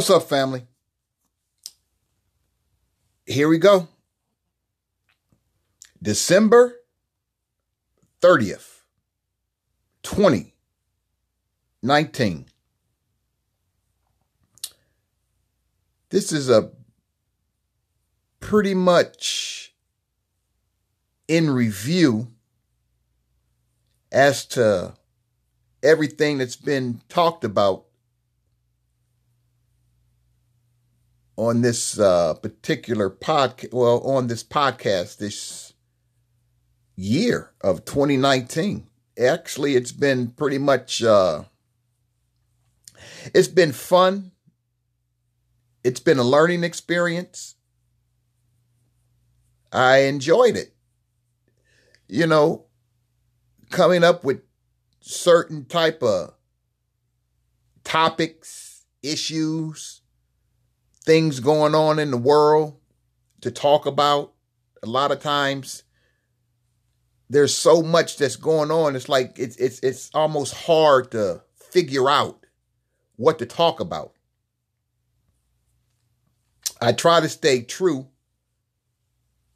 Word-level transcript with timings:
What's 0.00 0.08
up, 0.08 0.30
family? 0.30 0.62
Here 3.26 3.48
we 3.48 3.58
go. 3.58 3.88
December 6.02 6.76
30th, 8.22 8.80
2019. 10.02 12.46
This 16.08 16.32
is 16.32 16.48
a 16.48 16.70
pretty 18.40 18.72
much 18.72 19.74
in 21.28 21.50
review 21.50 22.28
as 24.10 24.46
to 24.46 24.94
everything 25.82 26.38
that's 26.38 26.56
been 26.56 27.02
talked 27.10 27.44
about 27.44 27.84
on 31.40 31.62
this 31.62 31.98
uh, 31.98 32.34
particular 32.34 33.08
podcast, 33.08 33.72
well, 33.72 34.00
on 34.00 34.26
this 34.26 34.44
podcast 34.44 35.16
this 35.16 35.72
year 36.96 37.52
of 37.62 37.86
2019. 37.86 38.86
Actually, 39.18 39.74
it's 39.74 39.90
been 39.90 40.28
pretty 40.32 40.58
much, 40.58 41.02
uh, 41.02 41.44
it's 43.32 43.48
been 43.48 43.72
fun. 43.72 44.32
It's 45.82 46.00
been 46.00 46.18
a 46.18 46.24
learning 46.24 46.62
experience. 46.62 47.54
I 49.72 50.00
enjoyed 50.00 50.58
it. 50.58 50.74
You 52.06 52.26
know, 52.26 52.66
coming 53.70 54.04
up 54.04 54.24
with 54.24 54.42
certain 55.00 55.64
type 55.64 56.02
of 56.02 56.34
topics, 57.82 58.84
issues, 59.02 59.99
things 61.04 61.40
going 61.40 61.74
on 61.74 61.98
in 61.98 62.10
the 62.10 62.16
world 62.16 62.76
to 63.40 63.50
talk 63.50 63.86
about. 63.86 64.32
A 64.82 64.86
lot 64.86 65.12
of 65.12 65.20
times 65.20 65.82
there's 67.28 67.54
so 67.54 67.82
much 67.82 68.16
that's 68.16 68.36
going 68.36 68.70
on. 68.70 68.96
It's 68.96 69.08
like 69.08 69.38
it's 69.38 69.56
it's 69.56 69.78
it's 69.80 70.10
almost 70.14 70.54
hard 70.54 71.12
to 71.12 71.42
figure 71.54 72.10
out 72.10 72.44
what 73.16 73.38
to 73.38 73.46
talk 73.46 73.80
about. 73.80 74.12
I 76.80 76.92
try 76.92 77.20
to 77.20 77.28
stay 77.28 77.62
true 77.62 78.08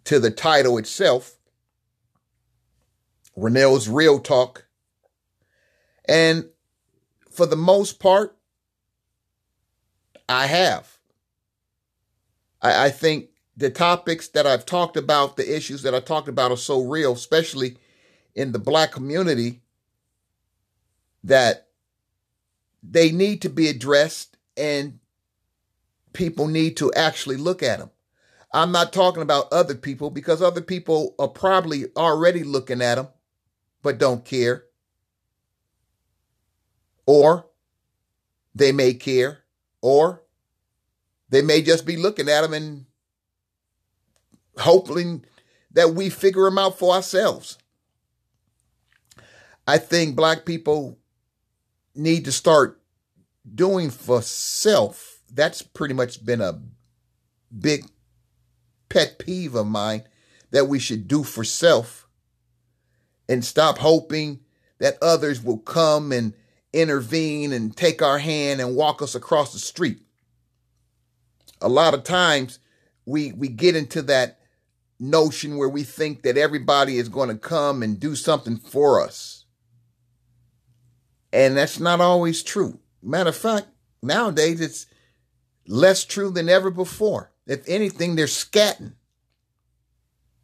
to 0.05 0.21
the 0.21 0.31
title 0.31 0.77
itself, 0.79 1.39
Renell's 3.37 3.89
Real 3.89 4.19
Talk. 4.19 4.67
And 6.07 6.51
for 7.31 7.47
the 7.47 7.57
most 7.57 7.99
part, 7.99 8.37
I 10.29 10.47
have. 10.47 10.94
I, 12.65 12.87
I 12.87 12.91
think 12.91 13.31
the 13.57 13.71
topics 13.71 14.29
that 14.31 14.49
I've 14.49 14.67
talked 14.67 14.99
about, 14.99 15.37
the 15.39 15.57
issues 15.57 15.83
that 15.85 15.95
I 15.95 16.01
talked 16.01 16.29
about 16.29 16.53
are 16.53 16.59
so 16.59 16.83
real, 16.83 17.15
especially 17.15 17.79
in 18.35 18.53
the 18.53 18.61
black 18.61 18.93
community, 18.93 19.63
that 21.25 21.69
they 22.83 23.13
need 23.13 23.43
to 23.43 23.51
be 23.51 23.69
addressed 23.69 24.37
and 24.57 25.01
people 26.13 26.49
need 26.49 26.77
to 26.79 26.93
actually 26.95 27.37
look 27.39 27.63
at 27.63 27.81
them. 27.81 27.91
I'm 28.53 28.73
not 28.73 28.93
talking 28.93 29.23
about 29.23 29.53
other 29.53 29.75
people 29.75 30.11
because 30.11 30.43
other 30.43 30.63
people 30.63 31.15
are 31.19 31.29
probably 31.29 31.87
already 31.97 32.45
looking 32.45 32.83
at 32.83 32.97
them 32.97 33.09
but 33.83 33.99
don't 33.99 34.25
care. 34.27 34.65
Or 37.07 37.47
they 38.55 38.73
may 38.73 38.95
care, 38.95 39.41
or 39.83 40.24
they 41.35 41.43
may 41.43 41.63
just 41.63 41.85
be 41.85 41.97
looking 41.97 42.29
at 42.29 42.43
them 42.43 42.55
and 42.55 42.87
hoping 44.57 45.25
that 45.73 45.93
we 45.93 46.09
figure 46.09 46.45
them 46.45 46.59
out 46.59 46.79
for 46.79 46.95
ourselves. 46.95 47.59
I 49.67 49.79
think 49.79 50.15
black 50.15 50.45
people 50.45 50.97
need 51.97 52.25
to 52.27 52.33
start 52.33 52.81
doing 53.53 53.91
for 53.91 54.23
self. 54.23 55.19
That's 55.29 55.61
pretty 55.61 55.93
much 55.93 56.25
been 56.25 56.41
a 56.41 56.61
big 57.59 57.87
pet 58.89 59.19
peeve 59.19 59.57
of 59.57 59.67
mine 59.67 60.05
that 60.53 60.69
we 60.69 60.79
should 60.79 61.09
do 61.09 61.25
for 61.25 61.43
self 61.43 62.07
and 63.29 63.45
stop 63.45 63.79
hoping 63.79 64.39
that 64.79 64.99
others 65.03 65.43
will 65.43 65.59
come 65.59 66.13
and 66.13 66.33
intervene 66.73 67.53
and 67.53 67.77
take 67.77 68.03
our 68.03 68.19
hand 68.19 68.61
and 68.61 68.77
walk 68.77 69.03
us 69.03 69.17
across 69.17 69.53
the 69.53 69.59
street 69.59 70.01
a 71.65 71.69
lot 71.69 71.95
of 71.95 72.05
times 72.05 72.59
we 73.07 73.33
we 73.33 73.49
get 73.49 73.75
into 73.75 74.03
that 74.03 74.39
notion 75.01 75.57
where 75.57 75.69
we 75.69 75.83
think 75.83 76.23
that 76.23 76.37
everybody 76.37 76.99
is 76.99 77.09
going 77.09 77.29
to 77.29 77.37
come 77.37 77.83
and 77.83 77.99
do 77.99 78.15
something 78.15 78.57
for 78.57 79.03
us. 79.03 79.45
And 81.33 81.57
that's 81.57 81.81
not 81.81 82.01
always 82.01 82.43
true. 82.43 82.79
Matter 83.03 83.31
of 83.31 83.37
fact, 83.37 83.67
nowadays 84.03 84.61
it's 84.61 84.87
less 85.67 86.05
true 86.05 86.31
than 86.31 86.49
ever 86.49 86.71
before. 86.71 87.33
If 87.47 87.69
anything, 87.69 88.15
they're 88.15 88.27
scatting. 88.27 88.95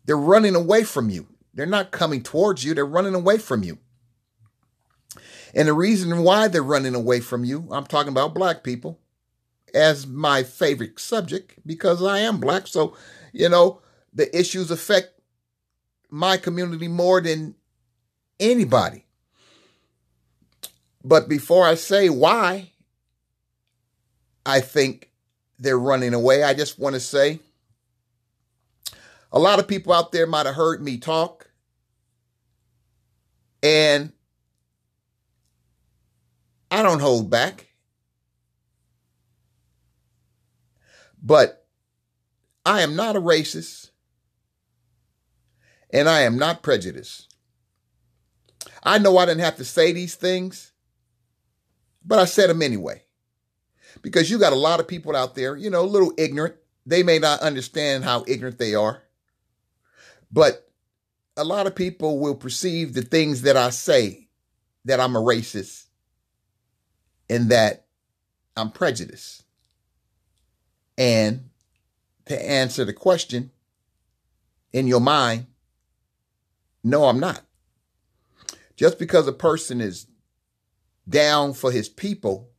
They're 0.04 0.16
running 0.16 0.56
away 0.56 0.82
from 0.82 1.08
you. 1.08 1.28
They're 1.54 1.66
not 1.66 1.90
coming 1.90 2.22
towards 2.22 2.64
you, 2.64 2.74
they're 2.74 2.86
running 2.86 3.14
away 3.14 3.38
from 3.38 3.62
you. 3.62 3.78
And 5.54 5.66
the 5.68 5.74
reason 5.74 6.22
why 6.22 6.48
they're 6.48 6.62
running 6.62 6.94
away 6.94 7.20
from 7.20 7.44
you, 7.44 7.68
I'm 7.70 7.86
talking 7.86 8.12
about 8.12 8.34
black 8.34 8.62
people, 8.62 9.00
as 9.74 10.06
my 10.06 10.42
favorite 10.42 10.98
subject 10.98 11.54
because 11.66 12.02
I 12.02 12.20
am 12.20 12.38
black. 12.38 12.66
So, 12.66 12.96
you 13.32 13.48
know, 13.48 13.80
the 14.12 14.36
issues 14.36 14.70
affect 14.70 15.20
my 16.10 16.36
community 16.36 16.88
more 16.88 17.20
than 17.20 17.54
anybody. 18.38 19.06
But 21.04 21.28
before 21.28 21.66
I 21.66 21.74
say 21.76 22.10
why 22.10 22.72
I 24.44 24.60
think 24.60 25.10
they're 25.58 25.78
running 25.78 26.14
away, 26.14 26.42
I 26.42 26.54
just 26.54 26.78
want 26.78 26.94
to 26.94 27.00
say 27.00 27.40
a 29.32 29.38
lot 29.38 29.58
of 29.58 29.68
people 29.68 29.92
out 29.92 30.12
there 30.12 30.26
might 30.26 30.46
have 30.46 30.56
heard 30.56 30.82
me 30.82 30.98
talk. 30.98 31.50
And 33.62 34.12
I 36.70 36.82
don't 36.82 37.00
hold 37.00 37.30
back. 37.30 37.69
But 41.22 41.66
I 42.64 42.82
am 42.82 42.96
not 42.96 43.16
a 43.16 43.20
racist 43.20 43.90
and 45.92 46.08
I 46.08 46.20
am 46.20 46.38
not 46.38 46.62
prejudiced. 46.62 47.34
I 48.82 48.98
know 48.98 49.18
I 49.18 49.26
didn't 49.26 49.42
have 49.42 49.56
to 49.56 49.64
say 49.64 49.92
these 49.92 50.14
things, 50.14 50.72
but 52.04 52.18
I 52.18 52.24
said 52.24 52.48
them 52.48 52.62
anyway. 52.62 53.02
Because 54.02 54.30
you 54.30 54.38
got 54.38 54.52
a 54.52 54.56
lot 54.56 54.80
of 54.80 54.88
people 54.88 55.16
out 55.16 55.34
there, 55.34 55.56
you 55.56 55.68
know, 55.68 55.82
a 55.82 55.86
little 55.86 56.12
ignorant. 56.16 56.54
They 56.86 57.02
may 57.02 57.18
not 57.18 57.40
understand 57.40 58.04
how 58.04 58.24
ignorant 58.26 58.58
they 58.58 58.74
are. 58.74 59.02
But 60.32 60.70
a 61.36 61.44
lot 61.44 61.66
of 61.66 61.74
people 61.74 62.18
will 62.18 62.34
perceive 62.34 62.94
the 62.94 63.02
things 63.02 63.42
that 63.42 63.56
I 63.56 63.70
say 63.70 64.28
that 64.84 65.00
I'm 65.00 65.16
a 65.16 65.20
racist 65.20 65.86
and 67.28 67.50
that 67.50 67.86
I'm 68.56 68.70
prejudiced. 68.70 69.44
And 71.00 71.48
to 72.26 72.46
answer 72.46 72.84
the 72.84 72.92
question 72.92 73.52
in 74.70 74.86
your 74.86 75.00
mind, 75.00 75.46
no, 76.84 77.06
I'm 77.06 77.18
not. 77.18 77.40
Just 78.76 78.98
because 78.98 79.26
a 79.26 79.32
person 79.32 79.80
is 79.80 80.06
down 81.08 81.54
for 81.54 81.72
his 81.72 81.88
people 81.88 82.50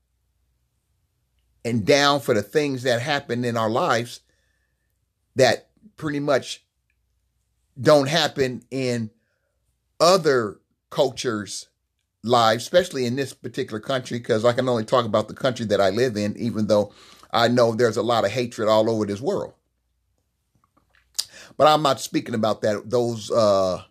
and 1.64 1.86
down 1.86 2.20
for 2.20 2.34
the 2.34 2.42
things 2.42 2.82
that 2.82 3.00
happen 3.00 3.46
in 3.46 3.56
our 3.56 3.70
lives 3.70 4.22
that 5.36 5.70
pretty 5.96 6.20
much 6.20 6.66
don't 7.80 8.10
happen 8.10 8.64
in 8.72 9.12
other 10.00 10.60
cultures' 10.90 11.68
lives, 12.24 12.64
especially 12.64 13.06
in 13.06 13.16
this 13.16 13.34
particular 13.34 13.80
country, 13.80 14.18
because 14.18 14.44
I 14.46 14.54
can 14.54 14.68
only 14.68 14.84
talk 14.84 15.06
about 15.06 15.28
the 15.28 15.36
country 15.36 15.68
that 15.68 15.80
I 15.80 15.92
live 15.92 16.18
in, 16.18 16.36
even 16.38 16.66
though 16.66 16.92
I 17.32 17.48
know 17.48 17.74
there's 17.74 17.98
a 17.98 18.04
lot 18.04 18.26
of 18.26 18.32
hatred 18.32 18.68
all 18.68 18.90
over 18.90 19.06
this 19.06 19.22
world. 19.22 19.54
But 21.58 21.68
I'm 21.68 21.84
not 21.84 22.02
speaking 22.02 22.36
about 22.36 22.62
that 22.62 22.90
those 22.90 23.30
uh, 23.32 23.84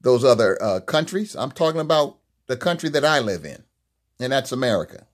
those 0.00 0.24
other 0.24 0.60
uh, 0.62 0.80
countries. 0.80 1.34
I'm 1.36 1.50
talking 1.50 1.80
about 1.80 2.18
the 2.46 2.56
country 2.56 2.88
that 2.90 3.04
I 3.04 3.20
live 3.20 3.44
in, 3.44 3.62
and 4.20 4.32
that's 4.32 4.52
America. 4.52 5.06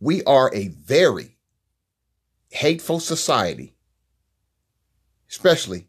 We 0.00 0.24
are 0.24 0.50
a 0.54 0.68
very 0.68 1.36
hateful 2.48 3.00
society, 3.00 3.74
especially 5.28 5.88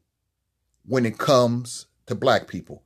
when 0.86 1.06
it 1.06 1.18
comes 1.18 1.88
to 2.08 2.16
black 2.16 2.48
people. 2.48 2.84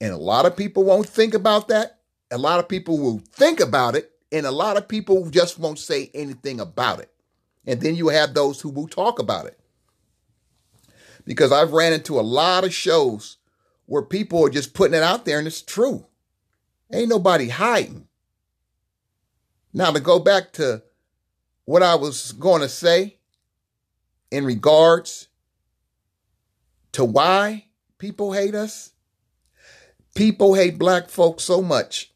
And 0.00 0.12
a 0.12 0.16
lot 0.16 0.46
of 0.46 0.56
people 0.56 0.84
won't 0.84 1.08
think 1.08 1.34
about 1.34 1.68
that. 1.68 1.98
A 2.30 2.38
lot 2.38 2.60
of 2.60 2.68
people 2.68 2.98
will 2.98 3.18
think 3.32 3.58
about 3.58 3.96
it 3.96 4.12
and 4.30 4.46
a 4.46 4.50
lot 4.50 4.76
of 4.76 4.88
people 4.88 5.28
just 5.30 5.58
won't 5.58 5.78
say 5.78 6.10
anything 6.14 6.60
about 6.60 7.00
it. 7.00 7.10
And 7.66 7.80
then 7.80 7.94
you 7.94 8.08
have 8.08 8.34
those 8.34 8.60
who 8.60 8.68
will 8.68 8.88
talk 8.88 9.18
about 9.18 9.46
it. 9.46 9.58
Because 11.24 11.52
I've 11.52 11.72
ran 11.72 11.92
into 11.92 12.18
a 12.18 12.22
lot 12.22 12.64
of 12.64 12.72
shows 12.72 13.36
where 13.86 14.02
people 14.02 14.44
are 14.44 14.50
just 14.50 14.74
putting 14.74 14.96
it 14.96 15.02
out 15.02 15.24
there 15.24 15.38
and 15.38 15.46
it's 15.46 15.62
true. 15.62 16.06
Ain't 16.92 17.08
nobody 17.08 17.48
hiding. 17.48 18.08
Now, 19.72 19.90
to 19.90 20.00
go 20.00 20.18
back 20.18 20.52
to 20.54 20.82
what 21.64 21.82
I 21.82 21.94
was 21.94 22.32
going 22.32 22.62
to 22.62 22.68
say 22.68 23.18
in 24.30 24.44
regards 24.44 25.28
to 26.92 27.04
why 27.04 27.66
people 27.98 28.32
hate 28.32 28.54
us, 28.54 28.92
people 30.14 30.54
hate 30.54 30.78
black 30.78 31.10
folks 31.10 31.44
so 31.44 31.60
much. 31.60 32.12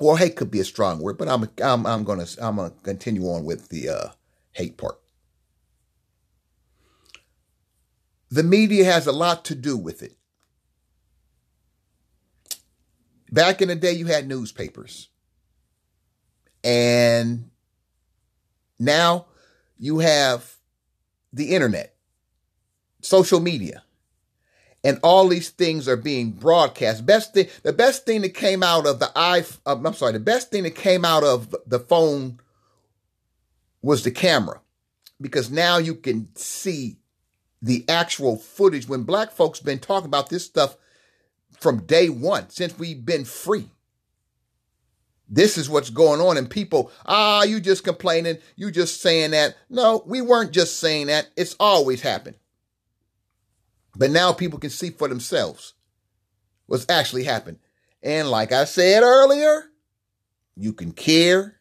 Well, 0.00 0.16
hate 0.16 0.36
could 0.36 0.50
be 0.50 0.60
a 0.60 0.64
strong 0.64 1.00
word, 1.00 1.18
but 1.18 1.28
I'm 1.28 1.48
I'm 1.62 1.86
I'm 1.86 2.04
gonna 2.04 2.26
I'm 2.40 2.56
gonna 2.56 2.72
continue 2.82 3.24
on 3.28 3.44
with 3.44 3.68
the 3.68 3.88
uh, 3.88 4.08
hate 4.52 4.76
part. 4.76 5.00
The 8.30 8.42
media 8.42 8.84
has 8.84 9.06
a 9.06 9.12
lot 9.12 9.44
to 9.46 9.54
do 9.54 9.76
with 9.76 10.02
it. 10.02 10.16
Back 13.30 13.62
in 13.62 13.68
the 13.68 13.76
day, 13.76 13.92
you 13.92 14.06
had 14.06 14.28
newspapers. 14.28 15.08
And 16.64 17.50
now 18.78 19.26
you 19.78 19.98
have 20.00 20.56
the 21.32 21.54
internet, 21.54 21.94
social 23.02 23.40
media, 23.40 23.83
and 24.84 25.00
all 25.02 25.26
these 25.28 25.48
things 25.48 25.88
are 25.88 25.96
being 25.96 26.30
broadcast. 26.30 27.06
Best 27.06 27.32
thing, 27.32 27.48
the 27.62 27.72
best 27.72 28.04
thing 28.04 28.20
that 28.20 28.34
came 28.34 28.62
out 28.62 28.86
of 28.86 29.00
the 29.00 29.10
i, 29.16 29.42
I'm 29.66 29.94
sorry, 29.94 30.12
the 30.12 30.20
best 30.20 30.50
thing 30.50 30.62
that 30.64 30.74
came 30.76 31.04
out 31.04 31.24
of 31.24 31.56
the 31.66 31.80
phone 31.80 32.38
was 33.82 34.04
the 34.04 34.10
camera, 34.10 34.60
because 35.20 35.50
now 35.50 35.78
you 35.78 35.94
can 35.94 36.28
see 36.36 36.98
the 37.60 37.84
actual 37.88 38.36
footage. 38.36 38.88
When 38.88 39.04
black 39.04 39.32
folks 39.32 39.60
been 39.60 39.78
talking 39.78 40.06
about 40.06 40.28
this 40.28 40.44
stuff 40.44 40.76
from 41.58 41.84
day 41.84 42.08
one, 42.10 42.50
since 42.50 42.78
we've 42.78 43.04
been 43.04 43.24
free. 43.24 43.70
This 45.26 45.56
is 45.56 45.70
what's 45.70 45.88
going 45.88 46.20
on. 46.20 46.36
And 46.36 46.50
people, 46.50 46.92
ah, 47.06 47.42
you 47.44 47.58
just 47.58 47.82
complaining. 47.82 48.38
You 48.56 48.70
just 48.70 49.00
saying 49.00 49.30
that. 49.30 49.56
No, 49.70 50.02
we 50.06 50.20
weren't 50.20 50.52
just 50.52 50.78
saying 50.78 51.06
that. 51.06 51.28
It's 51.36 51.56
always 51.58 52.02
happened. 52.02 52.36
But 53.96 54.10
now 54.10 54.32
people 54.32 54.58
can 54.58 54.70
see 54.70 54.90
for 54.90 55.08
themselves 55.08 55.74
what's 56.66 56.86
actually 56.88 57.24
happened. 57.24 57.58
And 58.02 58.30
like 58.30 58.52
I 58.52 58.64
said 58.64 59.02
earlier, 59.02 59.64
you 60.56 60.72
can 60.72 60.92
care, 60.92 61.60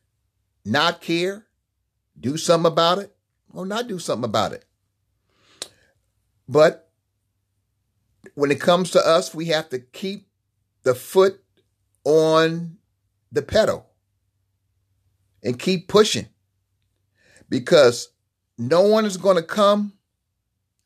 not 0.66 1.02
care, 1.02 1.46
do 2.20 2.38
something 2.38 2.72
about 2.72 3.00
it, 3.00 3.16
or 3.54 3.66
not 3.66 3.88
do 3.88 4.00
something 4.00 4.26
about 4.26 4.54
it. 4.54 4.66
But 6.48 6.90
when 8.36 8.52
it 8.52 8.60
comes 8.60 8.92
to 8.92 9.00
us, 9.00 9.34
we 9.34 9.48
have 9.48 9.70
to 9.70 9.80
keep 9.80 10.28
the 10.84 10.96
foot 10.96 11.42
on 12.04 12.78
the 13.32 13.42
pedal 13.42 13.86
and 15.44 15.58
keep 15.58 15.88
pushing 15.88 16.28
because 17.50 18.10
no 18.58 18.82
one 18.82 19.06
is 19.06 19.18
going 19.18 19.38
to 19.38 19.44
come 19.44 19.94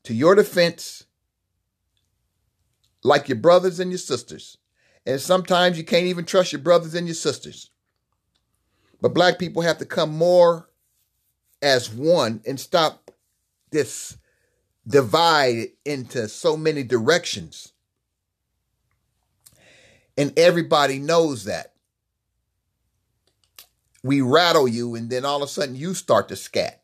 to 0.04 0.14
your 0.14 0.34
defense 0.34 1.04
like 3.02 3.28
your 3.28 3.38
brothers 3.38 3.80
and 3.80 3.90
your 3.90 3.98
sisters. 3.98 4.58
And 5.06 5.20
sometimes 5.20 5.78
you 5.78 5.84
can't 5.84 6.06
even 6.06 6.24
trust 6.24 6.52
your 6.52 6.60
brothers 6.60 6.94
and 6.94 7.06
your 7.06 7.14
sisters. 7.14 7.70
But 9.00 9.14
black 9.14 9.38
people 9.38 9.62
have 9.62 9.78
to 9.78 9.86
come 9.86 10.16
more 10.16 10.68
as 11.62 11.90
one 11.90 12.42
and 12.46 12.58
stop 12.58 13.10
this 13.70 14.18
divide 14.86 15.68
into 15.84 16.28
so 16.28 16.56
many 16.56 16.82
directions. 16.82 17.72
And 20.16 20.36
everybody 20.38 20.98
knows 20.98 21.44
that 21.44 21.74
we 24.02 24.20
rattle 24.20 24.66
you 24.66 24.94
and 24.94 25.10
then 25.10 25.24
all 25.24 25.42
of 25.42 25.48
a 25.48 25.52
sudden 25.52 25.76
you 25.76 25.94
start 25.94 26.28
to 26.28 26.36
scat. 26.36 26.82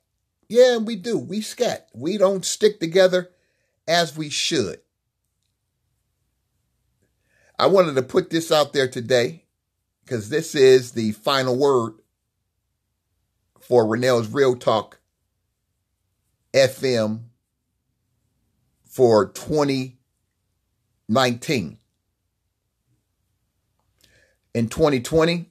Yeah, 0.49 0.76
we 0.76 0.96
do. 0.96 1.19
We 1.19 1.40
scat. 1.40 1.88
We 1.94 2.19
don't 2.19 2.44
stick 2.44 2.78
together 2.78 3.31
as 3.88 4.16
we 4.16 4.28
should. 4.28 4.81
I 7.59 7.67
wanted 7.67 7.95
to 7.95 8.03
put 8.03 8.31
this 8.31 8.51
out 8.51 8.73
there 8.73 8.89
today 8.89 9.45
because 10.05 10.29
this 10.29 10.55
is 10.55 10.93
the 10.93 11.12
final 11.12 11.56
word 11.56 11.95
for 13.61 13.85
Renell's 13.85 14.29
Real 14.29 14.56
Talk 14.56 15.01
FM 16.53 17.25
for 18.85 19.27
2019. 19.27 21.79
In 24.55 24.69
2020, 24.69 25.50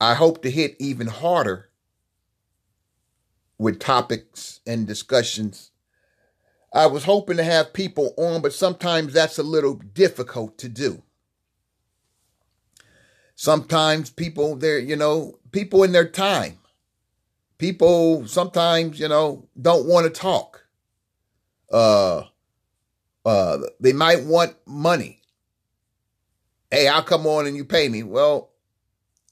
I 0.00 0.14
hope 0.14 0.42
to 0.42 0.50
hit 0.50 0.76
even 0.78 1.08
harder 1.08 1.70
with 3.58 3.80
topics 3.80 4.60
and 4.66 4.86
discussions. 4.86 5.72
I 6.72 6.86
was 6.86 7.04
hoping 7.04 7.36
to 7.36 7.44
have 7.44 7.72
people 7.72 8.14
on, 8.16 8.42
but 8.42 8.52
sometimes 8.52 9.12
that's 9.12 9.38
a 9.38 9.42
little 9.42 9.74
difficult 9.74 10.56
to 10.58 10.68
do. 10.68 11.02
Sometimes 13.34 14.10
people, 14.10 14.54
they're, 14.56 14.78
you 14.78 14.96
know, 14.96 15.38
people 15.50 15.82
in 15.82 15.92
their 15.92 16.08
time. 16.08 16.58
People 17.58 18.26
sometimes, 18.26 19.00
you 19.00 19.08
know, 19.08 19.48
don't 19.60 19.86
want 19.86 20.04
to 20.04 20.20
talk. 20.20 20.64
Uh, 21.72 22.24
uh, 23.24 23.58
they 23.80 23.92
might 23.92 24.24
want 24.24 24.54
money. 24.66 25.20
Hey, 26.70 26.86
I'll 26.86 27.02
come 27.02 27.26
on 27.26 27.46
and 27.46 27.56
you 27.56 27.64
pay 27.64 27.88
me. 27.88 28.02
Well, 28.02 28.50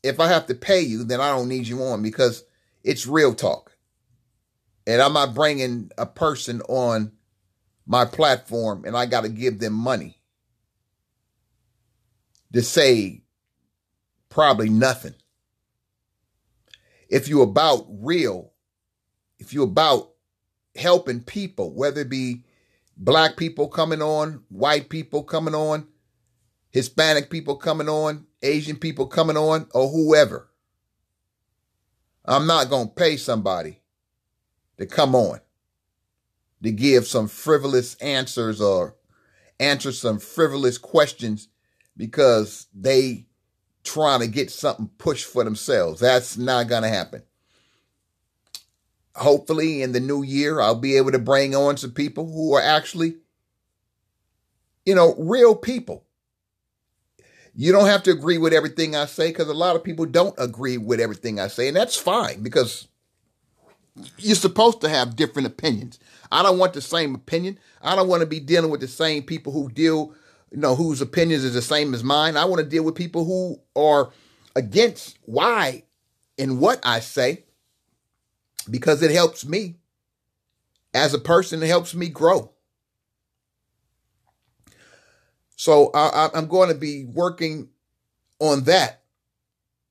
if 0.02 0.20
I 0.20 0.29
have 0.29 0.46
to 0.46 0.55
pay 0.55 0.81
you, 0.81 1.05
then 1.05 1.20
I 1.20 1.31
don't 1.31 1.49
need 1.49 1.67
you 1.67 1.82
on 1.82 2.02
because 2.02 2.44
it's 2.82 3.06
real 3.06 3.34
talk. 3.34 3.77
And 4.86 5.01
I'm 5.01 5.12
not 5.12 5.34
bringing 5.34 5.91
a 5.98 6.06
person 6.06 6.62
on 6.62 7.12
my 7.88 8.04
platform 8.04 8.84
and 8.84 8.94
I 8.94 9.06
got 9.06 9.22
to 9.22 9.30
give 9.30 9.58
them 9.58 9.72
money 9.72 10.18
to 12.52 12.62
say 12.62 13.22
probably 14.28 14.68
nothing. 14.68 15.14
If 17.08 17.28
you're 17.28 17.44
about 17.44 17.86
real, 17.88 18.52
if 19.38 19.54
you're 19.54 19.64
about 19.64 20.10
helping 20.76 21.20
people, 21.20 21.72
whether 21.72 22.02
it 22.02 22.10
be 22.10 22.44
black 22.98 23.38
people 23.38 23.68
coming 23.68 24.02
on, 24.02 24.44
white 24.50 24.90
people 24.90 25.22
coming 25.22 25.54
on, 25.54 25.88
Hispanic 26.70 27.30
people 27.30 27.56
coming 27.56 27.88
on, 27.88 28.26
Asian 28.42 28.76
people 28.76 29.06
coming 29.06 29.38
on, 29.38 29.66
or 29.72 29.88
whoever. 29.88 30.50
I'm 32.26 32.46
not 32.46 32.68
going 32.68 32.88
to 32.88 32.94
pay 32.94 33.16
somebody 33.16 33.80
to 34.76 34.84
come 34.84 35.14
on 35.14 35.40
to 36.62 36.70
give 36.70 37.06
some 37.06 37.29
frivolous 37.29 37.94
answers 37.96 38.60
or 38.60 38.96
answer 39.60 39.93
some 39.93 40.19
frivolous 40.19 40.79
questions 40.79 41.48
because 41.96 42.67
they 42.74 43.27
trying 43.84 44.20
to 44.20 44.27
get 44.27 44.50
something 44.50 44.91
pushed 44.98 45.27
for 45.27 45.44
themselves. 45.44 46.00
That's 46.00 46.36
not 46.36 46.69
going 46.69 46.82
to 46.82 46.88
happen. 46.88 47.22
Hopefully 49.15 49.82
in 49.82 49.93
the 49.93 50.00
new 50.00 50.22
year, 50.22 50.60
I'll 50.60 50.74
be 50.74 50.96
able 50.96 51.12
to 51.12 51.19
bring 51.19 51.55
on 51.55 51.77
some 51.77 51.91
people 51.91 52.31
who 52.31 52.55
are 52.55 52.62
actually, 52.62 53.17
you 54.84 54.94
know, 54.94 55.15
real 55.19 55.56
people 55.56 56.05
you 57.60 57.72
don't 57.72 57.88
have 57.88 58.05
to 58.05 58.12
agree 58.12 58.38
with 58.38 58.53
everything 58.53 58.94
I 58.94 59.06
say 59.06 59.31
because 59.31 59.48
a 59.48 59.53
lot 59.53 59.74
of 59.74 59.82
people 59.82 60.06
don't 60.06 60.34
agree 60.38 60.79
with 60.79 61.00
everything 61.00 61.41
I 61.41 61.48
say, 61.48 61.67
and 61.67 61.77
that's 61.77 61.96
fine 61.96 62.41
because 62.41 62.86
you're 64.19 64.36
supposed 64.36 64.81
to 64.82 64.88
have 64.88 65.17
different 65.17 65.46
opinions. 65.46 65.98
I 66.31 66.43
don't 66.43 66.58
want 66.58 66.74
the 66.74 66.81
same 66.81 67.14
opinion. 67.14 67.58
I 67.82 67.96
don't 67.96 68.08
want 68.08 68.20
to 68.20 68.26
be 68.26 68.40
dealing 68.40 68.70
with 68.70 68.81
the 68.81 68.88
same 68.88 69.22
people 69.22 69.52
who 69.52 69.70
deal, 69.70 70.14
you 70.50 70.58
know, 70.58 70.74
whose 70.74 71.00
opinions 71.00 71.44
is 71.44 71.55
the 71.55 71.62
same 71.62 71.94
as 71.94 72.05
mine. 72.05 72.36
I 72.36 72.44
want 72.44 72.60
to 72.62 72.69
deal 72.69 72.84
with 72.84 72.94
people 72.94 73.24
who 73.24 73.60
are 73.74 74.10
against 74.55 75.19
why 75.24 75.84
and 76.38 76.60
what 76.60 76.81
I 76.82 77.00
say 77.00 77.44
because 78.70 79.02
it 79.02 79.10
helps 79.10 79.44
me 79.44 79.76
as 80.94 81.14
a 81.14 81.19
person, 81.19 81.62
it 81.62 81.67
helps 81.67 81.94
me 81.94 82.08
grow. 82.08 82.52
So 85.56 85.90
I, 85.93 86.28
I'm 86.34 86.46
going 86.46 86.69
to 86.69 86.74
be 86.74 87.05
working 87.05 87.69
on 88.38 88.64
that. 88.64 89.02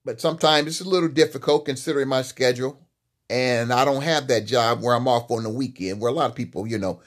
But 0.05 0.21
sometimes 0.21 0.67
it's 0.67 0.81
a 0.81 0.89
little 0.89 1.09
difficult 1.09 1.65
considering 1.65 2.07
my 2.07 2.21
schedule. 2.21 2.87
And 3.29 3.74
I 3.74 3.84
don't 3.84 4.03
have 4.03 4.27
that 4.27 4.46
job 4.46 4.81
where 4.81 4.96
I'm 4.96 5.07
off 5.07 5.29
on 5.31 5.43
the 5.43 5.50
weekend, 5.50 6.00
where 6.00 6.12
a 6.12 6.15
lot 6.15 6.29
of 6.29 6.36
people, 6.36 6.65
you 6.65 6.77
know, 6.77 7.01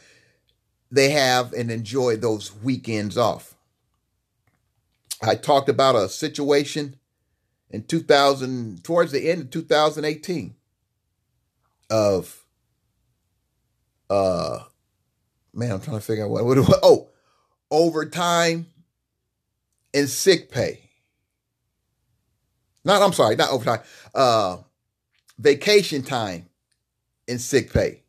they 0.91 1.11
have 1.11 1.53
and 1.53 1.71
enjoy 1.71 2.17
those 2.17 2.55
weekends 2.55 3.17
off. 3.17 3.55
I 5.23 5.35
talked 5.35 5.69
about 5.69 5.97
a 5.97 6.09
situation 6.09 6.97
in 7.71 7.85
2000, 7.85 8.83
towards 8.83 9.12
the 9.12 9.31
end 9.31 9.43
of 9.43 9.50
2018 9.50 10.55
of, 11.91 12.45
uh, 14.09 14.61
man, 15.55 15.73
I'm 15.73 15.81
trying 15.81 15.99
to 15.99 16.03
figure 16.03 16.25
out 16.25 16.31
what, 16.31 16.45
what 16.45 16.59
was. 16.59 16.81
Oh, 16.83 17.09
overtime 17.71 18.67
and 19.95 20.09
sick 20.09 20.50
pay. 20.50 20.81
Not, 22.85 23.03
I'm 23.03 23.12
sorry, 23.12 23.37
not 23.37 23.50
overtime, 23.50 23.81
uh, 24.15 24.59
vacation 25.40 26.02
time 26.02 26.49
and 27.26 27.40
sick 27.40 27.73
pay. 27.73 28.02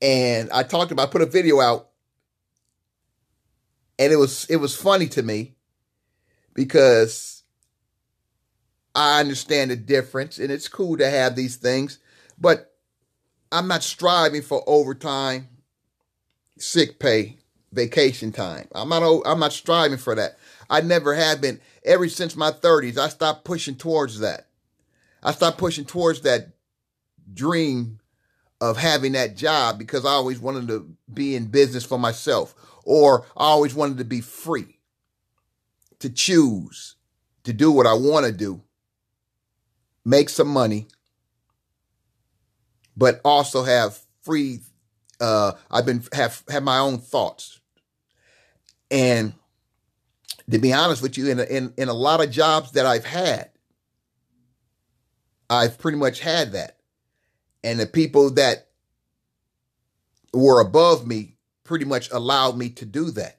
And 0.00 0.50
I 0.50 0.62
talked 0.62 0.92
about, 0.92 1.08
I 1.08 1.12
put 1.12 1.22
a 1.22 1.26
video 1.26 1.60
out 1.60 1.88
and 3.98 4.12
it 4.12 4.16
was, 4.16 4.44
it 4.50 4.56
was 4.56 4.76
funny 4.76 5.06
to 5.08 5.22
me 5.22 5.54
because 6.54 7.42
I 8.94 9.20
understand 9.20 9.70
the 9.70 9.76
difference 9.76 10.38
and 10.38 10.50
it's 10.50 10.68
cool 10.68 10.98
to 10.98 11.08
have 11.08 11.36
these 11.36 11.56
things, 11.56 11.98
but 12.38 12.74
I'm 13.50 13.68
not 13.68 13.82
striving 13.82 14.42
for 14.42 14.62
overtime, 14.66 15.48
sick 16.58 16.98
pay, 16.98 17.38
vacation 17.72 18.32
time. 18.32 18.68
I'm 18.74 18.88
not 18.88 19.02
I'm 19.24 19.40
not 19.40 19.52
striving 19.52 19.98
for 19.98 20.14
that. 20.14 20.38
I 20.68 20.80
never 20.80 21.14
have 21.14 21.40
been. 21.40 21.60
Ever 21.84 22.08
since 22.08 22.36
my 22.36 22.50
30s, 22.50 22.96
I 22.96 23.08
stopped 23.08 23.44
pushing 23.44 23.74
towards 23.74 24.20
that. 24.20 24.48
I 25.22 25.32
stopped 25.32 25.58
pushing 25.58 25.84
towards 25.84 26.22
that 26.22 26.48
dream 27.32 28.00
of 28.60 28.76
having 28.76 29.12
that 29.12 29.36
job 29.36 29.78
because 29.78 30.04
I 30.04 30.10
always 30.10 30.38
wanted 30.38 30.68
to 30.68 30.94
be 31.12 31.34
in 31.34 31.46
business 31.46 31.84
for 31.84 31.98
myself 31.98 32.54
or 32.84 33.24
I 33.36 33.44
always 33.46 33.74
wanted 33.74 33.98
to 33.98 34.04
be 34.04 34.20
free 34.20 34.78
to 36.00 36.10
choose 36.10 36.96
to 37.44 37.52
do 37.52 37.70
what 37.70 37.86
I 37.86 37.94
want 37.94 38.26
to 38.26 38.32
do, 38.32 38.60
make 40.04 40.28
some 40.28 40.48
money, 40.48 40.88
but 42.96 43.20
also 43.24 43.62
have 43.62 43.98
free. 44.22 44.60
Uh, 45.20 45.52
I've 45.70 45.86
been 45.86 46.04
have 46.12 46.42
have 46.48 46.62
my 46.62 46.78
own 46.78 46.98
thoughts, 46.98 47.60
and 48.90 49.32
to 50.50 50.58
be 50.58 50.72
honest 50.72 51.02
with 51.02 51.16
you, 51.16 51.30
in 51.30 51.38
a, 51.38 51.44
in 51.44 51.72
in 51.76 51.88
a 51.88 51.94
lot 51.94 52.22
of 52.22 52.30
jobs 52.30 52.72
that 52.72 52.86
I've 52.86 53.04
had, 53.04 53.50
I've 55.52 55.78
pretty 55.78 55.98
much 55.98 56.20
had 56.20 56.52
that, 56.52 56.78
and 57.62 57.78
the 57.78 57.86
people 57.86 58.30
that 58.30 58.68
were 60.32 60.60
above 60.60 61.06
me 61.06 61.36
pretty 61.62 61.84
much 61.84 62.10
allowed 62.10 62.56
me 62.56 62.70
to 62.70 62.86
do 62.86 63.10
that. 63.10 63.38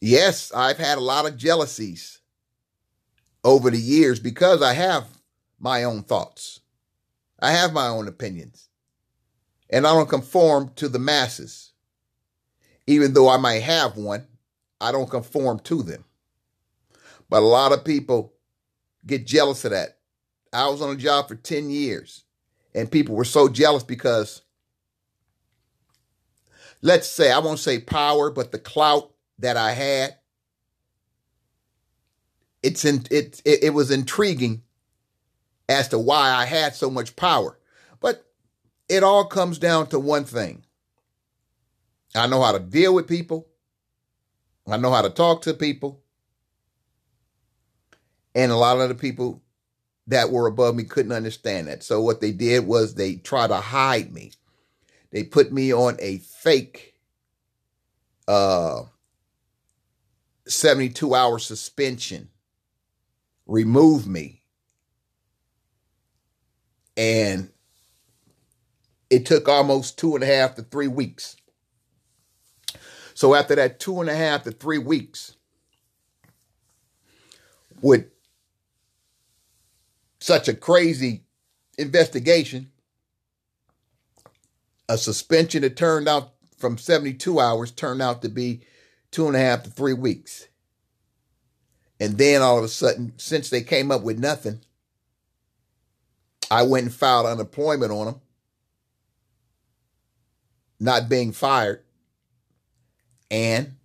Yes, 0.00 0.50
I've 0.54 0.78
had 0.78 0.96
a 0.96 1.02
lot 1.02 1.26
of 1.26 1.36
jealousies 1.36 2.20
over 3.44 3.70
the 3.70 3.78
years 3.78 4.20
because 4.20 4.62
I 4.62 4.72
have 4.72 5.06
my 5.60 5.84
own 5.84 6.02
thoughts. 6.02 6.60
I 7.40 7.52
have 7.52 7.74
my 7.74 7.88
own 7.88 8.08
opinions. 8.08 8.70
And 9.68 9.86
I 9.86 9.92
don't 9.92 10.08
conform 10.08 10.70
to 10.76 10.88
the 10.88 10.98
masses. 10.98 11.72
Even 12.86 13.12
though 13.12 13.28
I 13.28 13.36
might 13.36 13.62
have 13.62 13.98
one, 13.98 14.26
I 14.80 14.92
don't 14.92 15.10
conform 15.10 15.58
to 15.60 15.82
them. 15.82 16.04
But 17.28 17.42
a 17.42 17.46
lot 17.46 17.72
of 17.72 17.84
people 17.84 18.32
get 19.04 19.26
jealous 19.26 19.64
of 19.66 19.72
that. 19.72 19.95
I 20.56 20.68
was 20.68 20.80
on 20.80 20.90
a 20.90 20.96
job 20.96 21.28
for 21.28 21.34
10 21.34 21.70
years 21.70 22.24
and 22.74 22.90
people 22.90 23.14
were 23.14 23.24
so 23.24 23.48
jealous 23.48 23.82
because 23.82 24.42
let's 26.82 27.08
say, 27.08 27.30
I 27.30 27.40
won't 27.40 27.58
say 27.58 27.78
power, 27.78 28.30
but 28.30 28.52
the 28.52 28.58
clout 28.58 29.12
that 29.38 29.56
I 29.56 29.72
had, 29.72 30.16
it's 32.62 32.84
in, 32.84 33.04
it, 33.10 33.42
it, 33.44 33.64
it 33.64 33.74
was 33.74 33.90
intriguing 33.90 34.62
as 35.68 35.88
to 35.88 35.98
why 35.98 36.30
I 36.30 36.44
had 36.46 36.74
so 36.74 36.90
much 36.90 37.16
power. 37.16 37.58
But 38.00 38.24
it 38.88 39.02
all 39.02 39.24
comes 39.24 39.58
down 39.58 39.88
to 39.88 39.98
one 39.98 40.24
thing. 40.24 40.64
I 42.14 42.26
know 42.26 42.42
how 42.42 42.52
to 42.52 42.60
deal 42.60 42.94
with 42.94 43.08
people. 43.08 43.46
I 44.66 44.76
know 44.78 44.92
how 44.92 45.02
to 45.02 45.10
talk 45.10 45.42
to 45.42 45.54
people. 45.54 46.02
And 48.34 48.50
a 48.50 48.56
lot 48.56 48.80
of 48.80 48.88
the 48.88 48.94
people 48.94 49.42
that 50.08 50.30
were 50.30 50.46
above 50.46 50.74
me 50.74 50.84
couldn't 50.84 51.12
understand 51.12 51.68
that. 51.68 51.82
So 51.82 52.00
what 52.00 52.20
they 52.20 52.32
did 52.32 52.66
was 52.66 52.94
they 52.94 53.16
tried 53.16 53.48
to 53.48 53.56
hide 53.56 54.12
me. 54.12 54.32
They 55.10 55.24
put 55.24 55.52
me 55.52 55.72
on 55.72 55.96
a 56.00 56.18
fake 56.18 56.94
uh 58.28 58.82
72 60.48 61.14
hour 61.14 61.38
suspension, 61.38 62.28
remove 63.46 64.06
me. 64.06 64.42
And 66.96 67.50
it 69.10 69.26
took 69.26 69.48
almost 69.48 69.98
two 69.98 70.14
and 70.14 70.24
a 70.24 70.26
half 70.26 70.54
to 70.54 70.62
three 70.62 70.88
weeks. 70.88 71.36
So 73.14 73.34
after 73.34 73.54
that 73.56 73.80
two 73.80 74.00
and 74.00 74.10
a 74.10 74.14
half 74.16 74.44
to 74.44 74.52
three 74.52 74.78
weeks, 74.78 75.34
with 77.80 78.06
such 80.26 80.48
a 80.48 80.54
crazy 80.54 81.22
investigation, 81.78 82.72
a 84.88 84.98
suspension 84.98 85.62
that 85.62 85.76
turned 85.76 86.08
out 86.08 86.32
from 86.58 86.76
72 86.76 87.38
hours 87.38 87.70
turned 87.70 88.02
out 88.02 88.22
to 88.22 88.28
be 88.28 88.62
two 89.12 89.28
and 89.28 89.36
a 89.36 89.38
half 89.38 89.62
to 89.62 89.70
three 89.70 89.92
weeks. 89.92 90.48
And 92.00 92.18
then 92.18 92.42
all 92.42 92.58
of 92.58 92.64
a 92.64 92.68
sudden, 92.68 93.12
since 93.18 93.50
they 93.50 93.62
came 93.62 93.92
up 93.92 94.02
with 94.02 94.18
nothing, 94.18 94.62
I 96.50 96.64
went 96.64 96.86
and 96.86 96.94
filed 96.94 97.26
unemployment 97.26 97.92
on 97.92 98.06
them, 98.06 98.20
not 100.80 101.08
being 101.08 101.30
fired. 101.30 101.84
And 103.30 103.76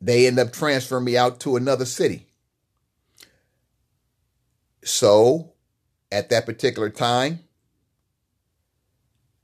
they 0.00 0.28
end 0.28 0.38
up 0.38 0.52
transferring 0.52 1.04
me 1.04 1.16
out 1.16 1.40
to 1.40 1.56
another 1.56 1.84
city. 1.84 2.28
So 4.84 5.52
at 6.10 6.30
that 6.30 6.46
particular 6.46 6.90
time, 6.90 7.40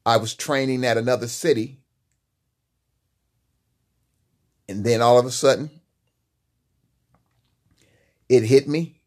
I 0.04 0.16
was 0.16 0.34
training 0.34 0.84
at 0.84 0.96
another 0.96 1.28
city 1.28 1.80
and 4.68 4.84
then 4.84 5.00
all 5.00 5.18
of 5.18 5.24
a 5.24 5.30
sudden, 5.30 5.70
it 8.28 8.44
hit 8.44 8.68
me. 8.68 9.00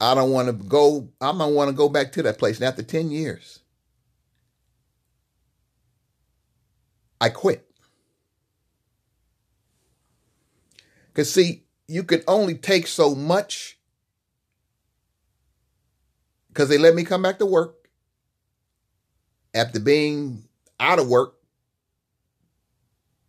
I 0.00 0.14
don't 0.14 0.32
want 0.32 0.46
to 0.46 0.52
go, 0.52 1.10
I 1.20 1.30
don't 1.32 1.54
want 1.54 1.68
to 1.68 1.76
go 1.76 1.88
back 1.88 2.12
to 2.12 2.22
that 2.22 2.38
place. 2.38 2.56
And 2.56 2.66
after 2.66 2.82
10 2.82 3.10
years, 3.10 3.60
I 7.20 7.28
quit. 7.28 7.68
Because, 11.06 11.32
see, 11.32 11.64
you 11.86 12.02
can 12.02 12.22
only 12.26 12.54
take 12.54 12.86
so 12.86 13.14
much 13.14 13.78
because 16.52 16.68
they 16.68 16.78
let 16.78 16.94
me 16.94 17.04
come 17.04 17.22
back 17.22 17.38
to 17.38 17.46
work 17.46 17.88
after 19.54 19.80
being 19.80 20.44
out 20.78 20.98
of 20.98 21.08
work 21.08 21.36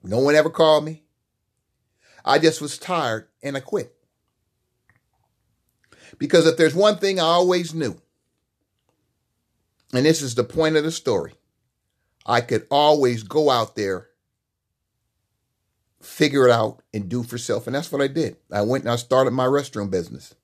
no 0.03 0.19
one 0.19 0.35
ever 0.35 0.49
called 0.49 0.83
me. 0.83 1.03
I 2.25 2.37
just 2.39 2.61
was 2.61 2.77
tired 2.77 3.27
and 3.41 3.55
I 3.55 3.61
quit. 3.61 3.95
Because 6.17 6.45
if 6.45 6.57
there's 6.57 6.75
one 6.75 6.97
thing 6.97 7.19
I 7.19 7.23
always 7.23 7.73
knew, 7.73 7.99
and 9.93 10.05
this 10.05 10.21
is 10.21 10.35
the 10.35 10.43
point 10.43 10.75
of 10.75 10.83
the 10.83 10.91
story, 10.91 11.33
I 12.25 12.41
could 12.41 12.67
always 12.69 13.23
go 13.23 13.49
out 13.49 13.75
there, 13.75 14.07
figure 16.01 16.47
it 16.47 16.51
out, 16.51 16.81
and 16.93 17.09
do 17.09 17.23
for 17.23 17.37
self. 17.37 17.65
And 17.65 17.75
that's 17.75 17.91
what 17.91 18.01
I 18.01 18.07
did. 18.07 18.37
I 18.51 18.61
went 18.61 18.83
and 18.83 18.91
I 18.91 18.97
started 18.97 19.31
my 19.31 19.45
restroom 19.45 19.89
business. 19.89 20.35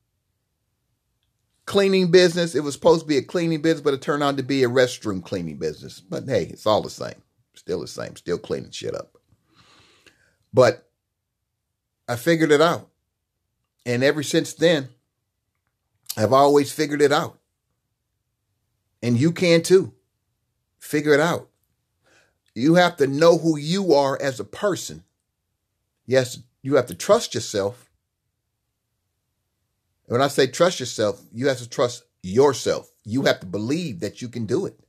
Cleaning 1.70 2.10
business. 2.10 2.56
It 2.56 2.62
was 2.62 2.74
supposed 2.74 3.02
to 3.02 3.08
be 3.08 3.18
a 3.18 3.22
cleaning 3.22 3.62
business, 3.62 3.84
but 3.84 3.94
it 3.94 4.02
turned 4.02 4.24
out 4.24 4.38
to 4.38 4.44
be 4.44 4.64
a 4.64 4.68
restroom 4.68 5.24
cleaning 5.24 5.60
business. 5.60 6.00
But 6.00 6.28
hey, 6.28 6.46
it's 6.46 6.66
all 6.66 6.82
the 6.82 6.90
same. 6.90 7.22
Still 7.54 7.82
the 7.82 7.88
same. 7.88 8.16
Still 8.16 8.40
cleaning 8.40 8.72
shit 8.72 8.96
up. 8.96 9.16
But 10.52 10.90
I 12.08 12.16
figured 12.16 12.52
it 12.52 12.60
out. 12.60 12.90
And 13.86 14.04
ever 14.04 14.24
since 14.24 14.52
then, 14.56 14.90
I've 16.18 16.34
always 16.34 16.72
figured 16.72 17.04
it 17.04 17.12
out. 17.12 17.38
And 19.04 19.16
you 19.16 19.32
can 19.32 19.62
too. 19.62 19.94
Figure 20.80 21.14
it 21.14 21.20
out. 21.20 21.50
You 22.56 22.74
have 22.76 22.98
to 22.98 23.06
know 23.06 23.38
who 23.38 23.58
you 23.60 23.94
are 23.94 24.20
as 24.20 24.40
a 24.40 24.44
person. 24.44 25.04
Yes, 26.08 26.40
you 26.64 26.78
have 26.78 26.88
to 26.88 26.96
trust 26.96 27.36
yourself. 27.36 27.88
When 30.10 30.24
I 30.24 30.28
say 30.28 30.48
trust 30.48 30.80
yourself, 30.80 31.22
you 31.32 31.48
have 31.50 31.60
to 31.60 31.70
trust 31.70 32.04
yourself. 32.24 32.92
You 33.06 33.24
have 33.24 33.39
to 33.42 33.46
believe 33.46 34.00
that 34.00 34.24
you 34.24 34.28
can 34.28 34.48
do 34.48 34.66
it. 34.66 34.80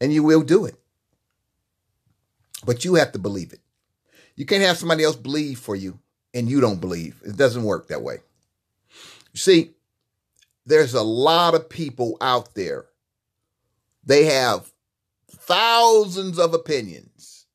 And 0.00 0.12
you 0.12 0.22
will 0.22 0.42
do 0.42 0.66
it. 0.66 0.76
But 2.64 2.84
you 2.84 2.94
have 2.94 3.10
to 3.12 3.18
believe 3.18 3.52
it. 3.52 3.60
You 4.36 4.46
can't 4.46 4.62
have 4.62 4.76
somebody 4.78 5.02
else 5.02 5.16
believe 5.16 5.58
for 5.58 5.74
you 5.74 5.98
and 6.32 6.48
you 6.48 6.60
don't 6.60 6.80
believe. 6.80 7.20
It 7.24 7.36
doesn't 7.36 7.64
work 7.64 7.88
that 7.88 8.02
way. 8.02 8.18
You 9.32 9.38
See, 9.38 9.70
there's 10.64 10.94
a 10.94 11.02
lot 11.02 11.54
of 11.54 11.68
people 11.68 12.16
out 12.20 12.54
there. 12.54 12.86
They 14.04 14.26
have 14.26 14.70
thousands 15.28 16.38
of 16.38 16.54
opinions, 16.54 17.46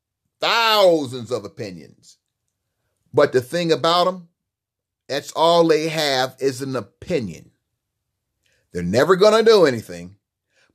thousands 0.41 1.31
of 1.31 1.45
opinions. 1.45 2.17
But 3.13 3.31
the 3.31 3.41
thing 3.41 3.71
about 3.71 4.05
them, 4.05 4.27
that's 5.07 5.31
all 5.33 5.67
they 5.67 5.89
have 5.89 6.36
is 6.39 6.62
an 6.62 6.75
opinion. 6.75 7.51
They're 8.72 8.83
never 8.83 9.15
going 9.15 9.43
to 9.43 9.50
do 9.50 9.65
anything, 9.65 10.15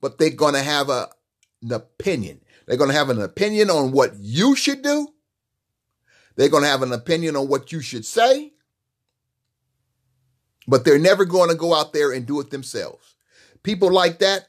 but 0.01 0.19
they're 0.19 0.31
going 0.31 0.55
to 0.55 0.63
have 0.63 0.89
a, 0.89 1.09
an 1.63 1.73
opinion. 1.73 2.41
They're 2.67 2.77
going 2.77 2.91
to 2.91 2.97
have 2.97 3.11
an 3.11 3.21
opinion 3.21 3.71
on 3.71 3.93
what 3.93 4.13
you 4.19 4.55
should 4.55 4.83
do. 4.83 5.09
They're 6.37 6.49
going 6.49 6.63
to 6.63 6.69
have 6.69 6.83
an 6.83 6.93
opinion 6.93 7.35
on 7.35 7.49
what 7.49 7.73
you 7.73 7.81
should 7.81 8.07
say, 8.07 8.53
but 10.69 10.85
they're 10.85 10.99
never 10.99 11.25
going 11.25 11.49
to 11.51 11.57
go 11.57 11.75
out 11.75 11.93
there 11.93 12.13
and 12.13 12.27
do 12.27 12.39
it 12.39 12.51
themselves. 12.51 13.17
People 13.65 13.91
like 13.91 14.21
that, 14.21 14.47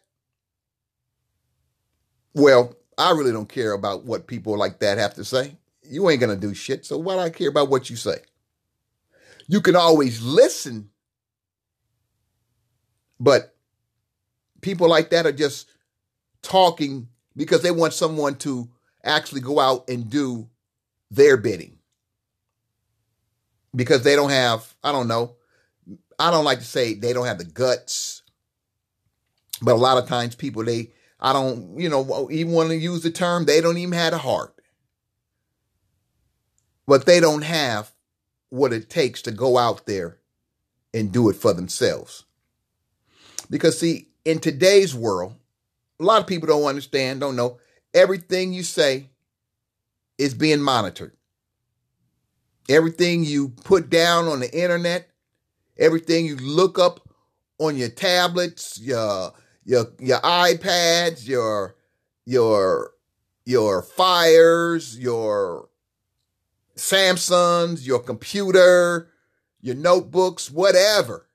well, 2.36 2.76
I 2.98 3.12
really 3.12 3.32
don't 3.32 3.50
care 3.50 3.72
about 3.72 4.06
what 4.06 4.28
people 4.28 4.56
like 4.56 4.80
that 4.80 5.00
have 5.00 5.16
to 5.16 5.26
say. 5.26 5.58
You 5.82 6.10
ain't 6.10 6.20
going 6.20 6.38
to 6.38 6.48
do 6.48 6.54
shit, 6.54 6.86
so 6.86 6.98
why 6.98 7.16
do 7.16 7.22
I 7.22 7.30
care 7.32 7.50
about 7.50 7.70
what 7.70 7.90
you 7.90 7.96
say? 7.96 8.18
You 9.50 9.62
can 9.62 9.76
always 9.76 10.22
listen, 10.22 10.92
but 13.20 13.56
people 14.62 14.88
like 14.88 15.10
that 15.10 15.26
are 15.26 15.32
just 15.32 15.68
talking 16.44 17.08
because 17.36 17.64
they 17.64 17.72
want 17.72 17.94
someone 17.94 18.36
to 18.36 18.70
actually 19.04 19.42
go 19.42 19.60
out 19.60 19.90
and 19.90 20.08
do 20.08 20.48
their 21.10 21.36
bidding. 21.36 21.80
Because 23.76 24.04
they 24.04 24.16
don't 24.16 24.30
have, 24.30 24.72
I 24.84 24.92
don't 24.92 25.08
know, 25.08 25.36
I 26.20 26.30
don't 26.30 26.46
like 26.46 26.60
to 26.60 26.66
say 26.66 26.94
they 26.94 27.12
don't 27.12 27.26
have 27.26 27.40
the 27.40 27.46
guts, 27.46 28.22
but 29.64 29.74
a 29.74 29.78
lot 29.78 29.98
of 29.98 30.08
times 30.08 30.36
people, 30.36 30.64
they, 30.64 30.92
I 31.20 31.34
don't, 31.34 31.80
you 31.80 31.90
know, 31.90 32.30
even 32.30 32.54
want 32.54 32.70
to 32.70 32.76
use 32.76 33.02
the 33.02 33.10
term, 33.10 33.46
they 33.46 33.62
don't 33.62 33.80
even 33.80 33.94
have 33.94 34.14
a 34.14 34.20
heart. 34.20 34.54
But 36.86 37.08
they 37.08 37.20
don't 37.20 37.42
have 37.42 37.92
what 38.50 38.74
it 38.74 38.90
takes 38.90 39.22
to 39.24 39.32
go 39.32 39.58
out 39.58 39.86
there 39.86 40.18
and 40.94 41.12
do 41.12 41.30
it 41.30 41.36
for 41.36 41.54
themselves. 41.54 42.26
Because, 43.50 43.80
see, 43.80 44.08
in 44.26 44.40
today's 44.40 44.94
world, 44.94 45.36
a 46.00 46.04
lot 46.04 46.22
of 46.22 46.28
people 46.28 46.48
don't 46.48 46.66
understand, 46.66 47.20
don't 47.20 47.36
know, 47.36 47.60
everything 47.94 48.54
you 48.54 48.64
say 48.64 49.10
is 50.18 50.34
being 50.34 50.62
monitored. 50.62 51.14
Everything 52.68 53.24
you 53.24 53.50
put 53.50 53.90
down 53.90 54.28
on 54.28 54.42
the 54.42 54.54
internet, 54.56 55.10
everything 55.78 56.26
you 56.26 56.36
look 56.36 56.78
up 56.78 57.10
on 57.58 57.76
your 57.76 57.90
tablets, 57.90 58.80
your 58.80 59.34
your 59.66 59.88
your 60.00 60.20
iPads, 60.20 61.28
your 61.28 61.76
your 62.26 62.92
your 63.46 63.82
fires, 63.82 65.00
your 65.00 65.69
Samsungs, 66.80 67.86
your 67.86 68.00
computer, 68.00 69.10
your 69.62 69.76
notebooks, 69.76 70.50
whatever 70.50 71.28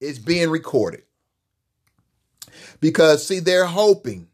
is 0.00 0.18
being 0.18 0.50
recorded. 0.50 1.02
Because, 2.80 3.26
see, 3.26 3.40
they're 3.40 3.66
hoping 3.66 4.28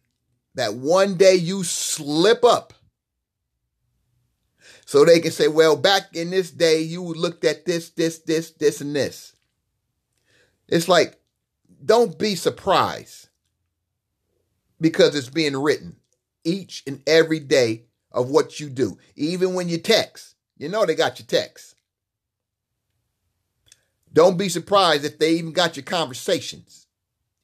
that 0.54 0.74
one 0.74 1.16
day 1.16 1.34
you 1.34 1.64
slip 1.64 2.44
up 2.44 2.72
so 4.86 5.04
they 5.04 5.18
can 5.18 5.32
say, 5.32 5.48
well, 5.48 5.74
back 5.74 6.14
in 6.14 6.30
this 6.30 6.52
day, 6.52 6.80
you 6.80 7.02
looked 7.02 7.44
at 7.44 7.64
this, 7.64 7.90
this, 7.90 8.20
this, 8.20 8.52
this, 8.52 8.80
and 8.80 8.94
this. 8.94 9.34
It's 10.68 10.88
like, 10.88 11.18
don't 11.84 12.16
be 12.16 12.36
surprised 12.36 13.28
because 14.80 15.16
it's 15.16 15.28
being 15.28 15.56
written 15.56 15.96
each 16.44 16.84
and 16.86 17.02
every 17.06 17.40
day 17.40 17.86
of 18.12 18.30
what 18.30 18.60
you 18.60 18.70
do. 18.70 18.96
Even 19.16 19.54
when 19.54 19.68
you 19.68 19.78
text, 19.78 20.35
you 20.56 20.68
know 20.68 20.86
they 20.86 20.94
got 20.94 21.18
your 21.18 21.26
text. 21.26 21.74
Don't 24.12 24.38
be 24.38 24.48
surprised 24.48 25.04
if 25.04 25.18
they 25.18 25.32
even 25.32 25.52
got 25.52 25.76
your 25.76 25.84
conversations, 25.84 26.86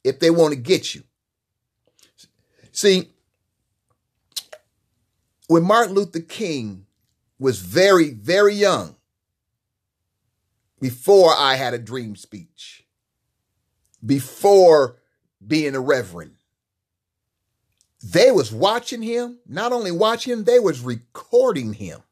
if 0.02 0.18
they 0.18 0.30
want 0.30 0.54
to 0.54 0.60
get 0.60 0.94
you. 0.94 1.02
See, 2.72 3.10
when 5.48 5.64
Martin 5.64 5.94
Luther 5.94 6.20
King 6.20 6.86
was 7.38 7.58
very, 7.58 8.10
very 8.10 8.54
young, 8.54 8.96
before 10.80 11.34
I 11.36 11.56
had 11.56 11.74
a 11.74 11.78
dream 11.78 12.16
speech, 12.16 12.86
before 14.04 14.96
being 15.46 15.74
a 15.74 15.80
reverend, 15.80 16.36
they 18.02 18.32
was 18.32 18.50
watching 18.50 19.02
him, 19.02 19.38
not 19.46 19.72
only 19.72 19.92
watching 19.92 20.32
him, 20.32 20.44
they 20.44 20.58
was 20.58 20.80
recording 20.80 21.74
him 21.74 22.02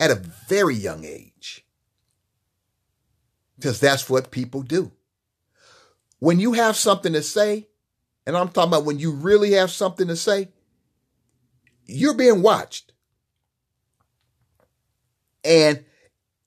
at 0.00 0.10
a 0.10 0.22
very 0.48 0.74
young 0.74 1.04
age. 1.04 1.64
Because 3.56 3.78
that's 3.78 4.08
what 4.08 4.30
people 4.30 4.62
do. 4.62 4.90
When 6.18 6.40
you 6.40 6.54
have 6.54 6.74
something 6.76 7.12
to 7.12 7.22
say, 7.22 7.68
and 8.26 8.36
I'm 8.36 8.48
talking 8.48 8.70
about 8.70 8.86
when 8.86 8.98
you 8.98 9.12
really 9.12 9.52
have 9.52 9.70
something 9.70 10.08
to 10.08 10.16
say, 10.16 10.48
you're 11.84 12.14
being 12.14 12.40
watched. 12.40 12.92
And 15.44 15.84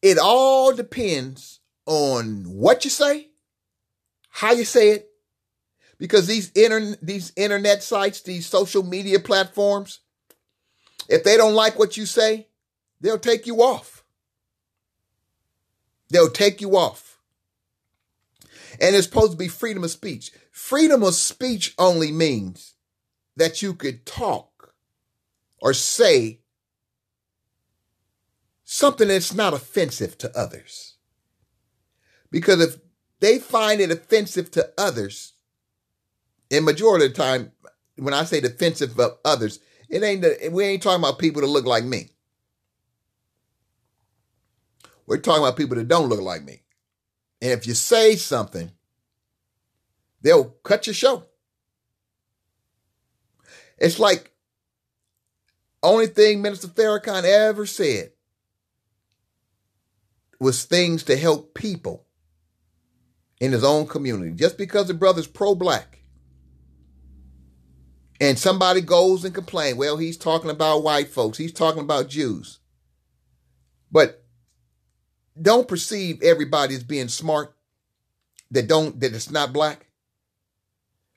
it 0.02 0.18
all 0.18 0.74
depends 0.74 1.60
on 1.86 2.46
what 2.46 2.84
you 2.84 2.90
say, 2.90 3.30
how 4.30 4.54
you 4.54 4.66
say 4.66 4.90
it, 4.92 5.10
because 5.98 6.28
these 6.28 6.52
inter- 6.52 6.98
these 7.02 7.32
internet 7.36 7.84
sites, 7.84 8.22
these 8.22 8.48
social 8.48 8.84
media 8.84 9.20
platforms, 9.20 10.00
if 11.10 11.24
they 11.24 11.38
don't 11.38 11.56
like 11.56 11.78
what 11.78 11.98
you 11.98 12.06
say, 12.06 12.48
they'll 13.04 13.20
take 13.20 13.46
you 13.46 13.62
off. 13.62 14.04
They'll 16.10 16.32
take 16.32 16.62
you 16.62 16.76
off. 16.76 17.20
And 18.82 18.96
it's 18.96 19.06
supposed 19.06 19.34
to 19.34 19.38
be 19.38 19.48
freedom 19.48 19.84
of 19.84 19.92
speech. 19.92 20.32
Freedom 20.52 21.04
of 21.04 21.14
speech 21.14 21.76
only 21.78 22.12
means 22.12 22.74
that 23.36 23.62
you 23.62 23.74
could 23.74 24.06
talk 24.06 24.74
or 25.60 25.74
say 25.74 26.40
something 28.64 29.08
that's 29.08 29.34
not 29.34 29.54
offensive 29.54 30.18
to 30.20 30.36
others. 30.38 30.96
Because 32.32 32.62
if 32.62 32.78
they 33.20 33.38
find 33.38 33.80
it 33.80 33.92
offensive 33.92 34.50
to 34.52 34.72
others, 34.78 35.34
in 36.50 36.64
majority 36.64 37.06
of 37.06 37.14
the 37.14 37.18
time, 37.22 37.52
when 37.98 38.14
I 38.14 38.24
say 38.24 38.40
defensive 38.40 39.00
of 39.00 39.18
others, 39.24 39.60
it 39.90 40.04
ain't 40.04 40.26
we 40.52 40.64
ain't 40.64 40.82
talking 40.82 41.04
about 41.04 41.20
people 41.20 41.42
that 41.42 41.48
look 41.48 41.66
like 41.66 41.84
me. 41.84 42.10
We're 45.06 45.18
talking 45.18 45.44
about 45.44 45.58
people 45.58 45.76
that 45.76 45.88
don't 45.88 46.10
look 46.10 46.22
like 46.22 46.44
me. 46.44 46.62
And 47.42 47.52
if 47.52 47.68
you 47.68 47.74
say 47.74 48.16
something, 48.16 48.72
they'll 50.22 50.46
cut 50.64 50.88
your 50.88 50.94
show. 50.94 51.26
It's 53.78 54.00
like 54.00 54.32
only 55.82 56.08
thing 56.08 56.42
Minister 56.42 56.68
Farrakhan 56.70 57.26
ever 57.26 57.66
said 57.66 58.12
was 60.40 60.64
things 60.64 61.04
to 61.04 61.18
help 61.18 61.54
people 61.54 62.06
in 63.42 63.52
his 63.52 63.64
own 63.64 63.88
community. 63.88 64.32
Just 64.32 64.58
because 64.58 64.88
the 64.88 64.94
brother's 64.94 65.28
pro-black 65.28 66.00
and 68.22 68.40
somebody 68.40 68.80
goes 68.80 69.26
and 69.26 69.36
complains, 69.36 69.78
well, 69.78 69.98
he's 69.98 70.18
talking 70.18 70.50
about 70.50 70.84
white 70.84 71.10
folks, 71.10 71.38
he's 71.38 71.52
talking 71.52 71.82
about 71.82 72.08
Jews. 72.08 72.60
But 73.92 74.23
don't 75.40 75.68
perceive 75.68 76.22
everybody 76.22 76.76
as 76.76 76.84
being 76.84 77.08
smart 77.08 77.56
that 78.52 78.68
don't 78.68 79.00
that 79.00 79.14
it's 79.14 79.32
not 79.32 79.54
black. 79.54 79.88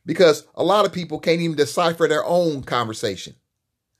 Because 0.04 0.46
a 0.54 0.62
lot 0.62 0.86
of 0.86 0.92
people 0.92 1.18
can't 1.18 1.40
even 1.40 1.56
decipher 1.56 2.06
their 2.06 2.24
own 2.24 2.62
conversation. 2.62 3.34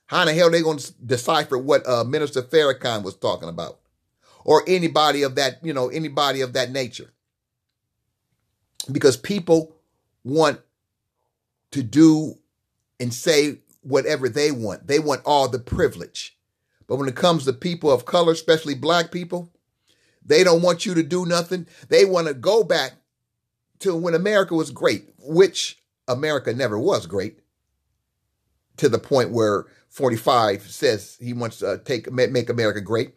How 0.06 0.22
in 0.22 0.28
the 0.28 0.34
hell 0.34 0.48
are 0.48 0.50
they 0.50 0.62
going 0.62 0.78
to 0.78 0.92
decipher 1.04 1.58
what 1.58 1.86
uh, 1.86 2.04
Minister 2.04 2.42
Farrakhan 2.42 3.02
was 3.02 3.16
talking 3.16 3.48
about? 3.48 3.80
Or 4.44 4.62
anybody 4.68 5.24
of 5.24 5.34
that, 5.34 5.58
you 5.64 5.74
know, 5.74 5.88
anybody 5.88 6.40
of 6.40 6.52
that 6.52 6.70
nature. 6.70 7.10
Because 8.90 9.16
people 9.16 9.74
want 10.22 10.60
to 11.72 11.82
do 11.82 12.38
and 13.00 13.12
say 13.12 13.58
whatever 13.82 14.28
they 14.28 14.52
want. 14.52 14.86
They 14.86 15.00
want 15.00 15.22
all 15.24 15.48
the 15.48 15.58
privilege. 15.58 16.38
But 16.86 16.96
when 16.96 17.08
it 17.08 17.16
comes 17.16 17.44
to 17.44 17.52
people 17.52 17.90
of 17.90 18.04
color, 18.04 18.30
especially 18.30 18.76
black 18.76 19.10
people, 19.10 19.50
they 20.26 20.44
don't 20.44 20.62
want 20.62 20.84
you 20.84 20.94
to 20.94 21.02
do 21.02 21.24
nothing. 21.24 21.66
They 21.88 22.04
want 22.04 22.26
to 22.26 22.34
go 22.34 22.64
back 22.64 22.92
to 23.80 23.94
when 23.94 24.14
America 24.14 24.54
was 24.54 24.70
great, 24.70 25.08
which 25.18 25.82
America 26.08 26.52
never 26.52 26.78
was 26.78 27.06
great, 27.06 27.40
to 28.76 28.88
the 28.88 28.98
point 28.98 29.30
where 29.30 29.66
45 29.88 30.62
says 30.70 31.16
he 31.20 31.32
wants 31.32 31.58
to 31.58 31.80
take 31.84 32.10
make 32.12 32.50
America 32.50 32.80
great. 32.80 33.14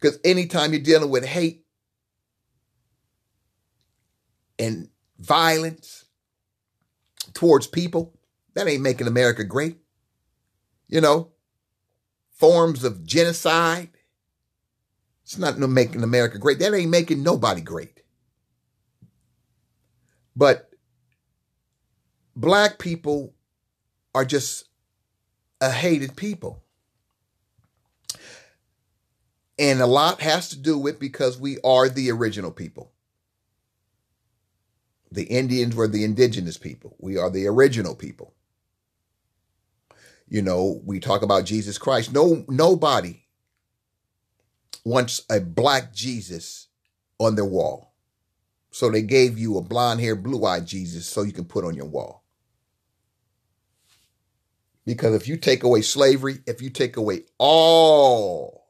Because 0.00 0.18
anytime 0.24 0.72
you're 0.72 0.82
dealing 0.82 1.10
with 1.10 1.24
hate, 1.24 1.64
and 4.58 4.88
violence 5.18 6.04
towards 7.32 7.66
people. 7.66 8.14
That 8.54 8.68
ain't 8.68 8.82
making 8.82 9.06
America 9.06 9.44
great. 9.44 9.78
You 10.88 11.00
know, 11.00 11.32
forms 12.32 12.84
of 12.84 13.04
genocide. 13.04 13.90
It's 15.28 15.36
not 15.36 15.58
making 15.58 16.02
America 16.02 16.38
great. 16.38 16.58
That 16.58 16.72
ain't 16.72 16.90
making 16.90 17.22
nobody 17.22 17.60
great. 17.60 18.00
But 20.34 20.70
black 22.34 22.78
people 22.78 23.34
are 24.14 24.24
just 24.24 24.70
a 25.60 25.70
hated 25.70 26.16
people. 26.16 26.62
And 29.58 29.82
a 29.82 29.86
lot 29.86 30.22
has 30.22 30.48
to 30.48 30.58
do 30.58 30.78
with 30.78 30.98
because 30.98 31.38
we 31.38 31.58
are 31.62 31.90
the 31.90 32.10
original 32.10 32.50
people. 32.50 32.92
The 35.12 35.24
Indians 35.24 35.76
were 35.76 35.88
the 35.88 36.04
indigenous 36.04 36.56
people. 36.56 36.96
We 36.98 37.18
are 37.18 37.28
the 37.28 37.46
original 37.48 37.94
people. 37.94 38.32
You 40.26 40.40
know, 40.40 40.80
we 40.86 41.00
talk 41.00 41.20
about 41.20 41.44
Jesus 41.44 41.76
Christ. 41.76 42.14
No, 42.14 42.46
nobody 42.48 43.27
wants 44.84 45.22
a 45.30 45.40
black 45.40 45.92
Jesus 45.92 46.68
on 47.18 47.34
their 47.34 47.44
wall. 47.44 47.92
So 48.70 48.90
they 48.90 49.02
gave 49.02 49.38
you 49.38 49.56
a 49.56 49.62
blonde 49.62 50.00
haired, 50.00 50.22
blue 50.22 50.44
eyed 50.44 50.66
Jesus 50.66 51.06
so 51.06 51.22
you 51.22 51.32
can 51.32 51.44
put 51.44 51.64
on 51.64 51.74
your 51.74 51.86
wall. 51.86 52.24
Because 54.84 55.14
if 55.14 55.28
you 55.28 55.36
take 55.36 55.64
away 55.64 55.82
slavery, 55.82 56.38
if 56.46 56.62
you 56.62 56.70
take 56.70 56.96
away 56.96 57.22
all 57.38 58.66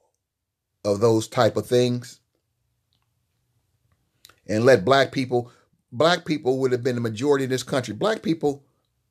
of 0.85 1.01
those 1.01 1.29
type 1.29 1.57
of 1.57 1.67
things 1.67 2.21
and 4.49 4.65
let 4.65 4.85
black 4.85 5.13
people 5.13 5.51
black 5.93 6.25
people 6.25 6.59
would 6.59 6.73
have 6.73 6.83
been 6.83 6.95
the 6.95 7.01
majority 7.01 7.45
in 7.45 7.51
this 7.51 7.63
country 7.63 7.95
black 7.95 8.23
people 8.23 8.65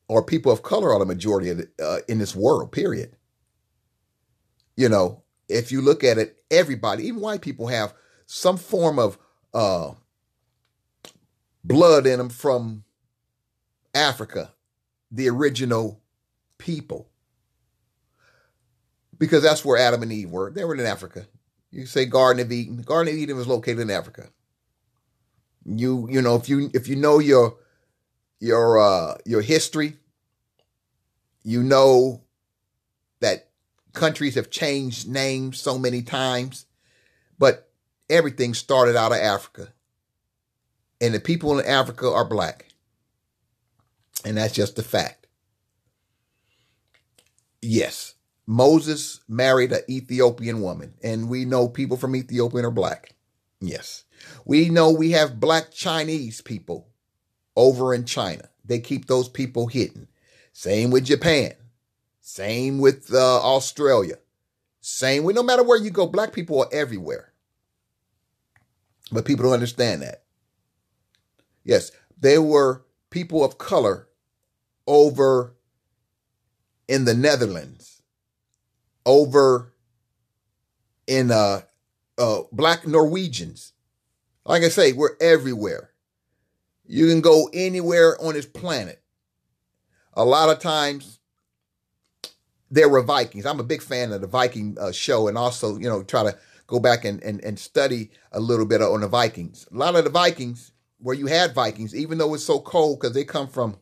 or 0.08 0.24
people 0.24 0.52
of 0.52 0.64
color 0.64 0.92
are 0.92 1.00
the 1.00 1.06
majority 1.06 1.52
the, 1.54 1.70
uh, 1.84 2.00
in 2.08 2.20
this 2.20 2.36
world 2.36 2.72
period 2.72 3.16
you 4.76 4.90
know 4.90 5.22
if 5.50 5.72
you 5.72 5.82
look 5.82 6.04
at 6.04 6.18
it 6.18 6.38
everybody 6.52 7.06
even 7.08 7.22
white 7.22 7.42
people 7.42 7.68
have 7.68 7.94
some 8.26 8.58
form 8.58 9.00
of 9.00 9.18
uh, 9.54 9.92
blood 11.64 12.06
in 12.06 12.18
them 12.18 12.30
from 12.30 12.84
africa 13.94 14.54
the 15.12 15.30
original 15.30 16.02
people 16.58 17.10
because 19.18 19.42
that's 19.42 19.64
where 19.64 19.78
adam 19.78 20.04
and 20.04 20.12
eve 20.12 20.30
were 20.30 20.52
they 20.52 20.64
were 20.64 20.76
in 20.76 20.86
africa 20.86 21.28
you 21.72 21.86
say 21.86 22.06
Garden 22.06 22.44
of 22.44 22.52
Eden. 22.52 22.82
Garden 22.82 23.14
of 23.14 23.20
Eden 23.20 23.36
was 23.36 23.48
located 23.48 23.80
in 23.80 23.92
Africa. 23.92 24.30
You 25.66 26.08
you 26.10 26.22
know 26.22 26.36
if 26.36 26.48
you 26.48 26.72
if 26.74 26.88
you 26.88 26.96
know 26.96 27.20
your 27.20 27.58
your 28.40 28.80
uh 28.80 29.18
your 29.26 29.42
history, 29.42 29.98
you 31.44 31.62
know 31.62 32.24
countries 33.98 34.36
have 34.36 34.50
changed 34.50 35.08
names 35.08 35.60
so 35.60 35.78
many 35.78 36.02
times, 36.02 36.66
but 37.38 37.70
everything 38.10 38.54
started 38.54 38.96
out 38.96 39.12
of 39.12 39.18
Africa. 39.18 39.70
And 41.02 41.14
the 41.14 41.20
people 41.20 41.60
in 41.60 41.66
Africa 41.66 42.10
are 42.10 42.26
black. 42.26 42.68
And 44.26 44.38
that's 44.38 44.54
just 44.54 44.80
a 44.80 44.84
fact. 44.84 45.28
Yes. 47.62 48.16
Moses 48.46 49.20
married 49.28 49.74
an 49.74 49.82
Ethiopian 49.90 50.62
woman, 50.62 50.94
and 51.04 51.30
we 51.30 51.44
know 51.44 51.68
people 51.68 51.98
from 51.98 52.16
Ethiopia 52.16 52.68
are 52.68 52.72
black. 52.72 53.14
Yes. 53.60 54.06
We 54.46 54.70
know 54.70 54.92
we 54.92 55.12
have 55.12 55.40
black 55.40 55.72
Chinese 55.72 56.42
people 56.42 56.88
over 57.56 57.94
in 57.94 58.06
China. 58.06 58.50
They 58.64 58.80
keep 58.80 59.08
those 59.08 59.28
people 59.28 59.68
hidden. 59.68 60.08
Same 60.54 60.92
with 60.92 61.06
Japan. 61.06 61.54
Same 62.28 62.80
with 62.80 63.14
uh, 63.14 63.40
Australia. 63.42 64.16
Same 64.82 65.24
with 65.24 65.34
no 65.34 65.44
matter 65.44 65.64
where 65.64 65.82
you 65.82 65.90
go, 65.90 66.06
black 66.06 66.34
people 66.34 66.60
are 66.60 66.68
everywhere. 66.74 67.32
But 69.10 69.24
people 69.24 69.46
don't 69.46 69.54
understand 69.54 70.02
that. 70.02 70.24
Yes, 71.64 71.90
there 72.20 72.42
were 72.42 72.84
people 73.12 73.46
of 73.46 73.58
color 73.58 74.10
over 74.86 75.56
in 76.90 77.06
the 77.06 77.14
Netherlands 77.14 78.02
over 79.06 79.72
in 81.08 81.32
uh, 81.32 81.62
uh, 82.18 82.42
black 82.52 82.86
Norwegians. 82.86 83.72
Like 84.46 84.64
I 84.64 84.68
say, 84.68 84.92
we're 84.92 85.16
everywhere. 85.22 85.92
You 86.86 87.08
can 87.08 87.22
go 87.22 87.50
anywhere 87.54 88.22
on 88.22 88.34
this 88.34 88.46
planet. 88.46 89.02
A 90.14 90.26
lot 90.26 90.50
of 90.50 90.60
times, 90.60 91.17
there 92.70 92.90
were 92.90 93.02
Vikings. 93.02 93.46
I'm 93.46 93.60
a 93.60 93.64
big 93.64 93.82
fan 93.82 94.12
of 94.12 94.22
the 94.22 94.28
Viking 94.28 94.78
uh, 94.80 94.92
show 94.92 95.28
and 95.28 95.38
also, 95.38 95.78
you 95.78 95.88
know, 95.88 96.04
try 96.04 96.24
to 96.24 96.38
go 96.68 96.80
back 96.80 97.06
and, 97.06 97.24
and, 97.24 97.44
and 97.44 97.58
study 97.58 98.12
a 98.32 98.40
little 98.40 98.66
bit 98.66 98.82
on 98.82 99.02
the 99.02 99.08
Vikings. 99.08 99.68
A 99.72 99.78
lot 99.78 99.96
of 99.96 100.04
the 100.04 100.10
Vikings, 100.10 100.72
where 101.00 101.16
you 101.16 101.28
had 101.28 101.54
Vikings, 101.54 101.96
even 101.96 102.18
though 102.18 102.34
it's 102.34 102.44
so 102.44 102.60
cold 102.60 103.00
because 103.00 103.14
they 103.14 103.24
come 103.24 103.48
from 103.48 103.78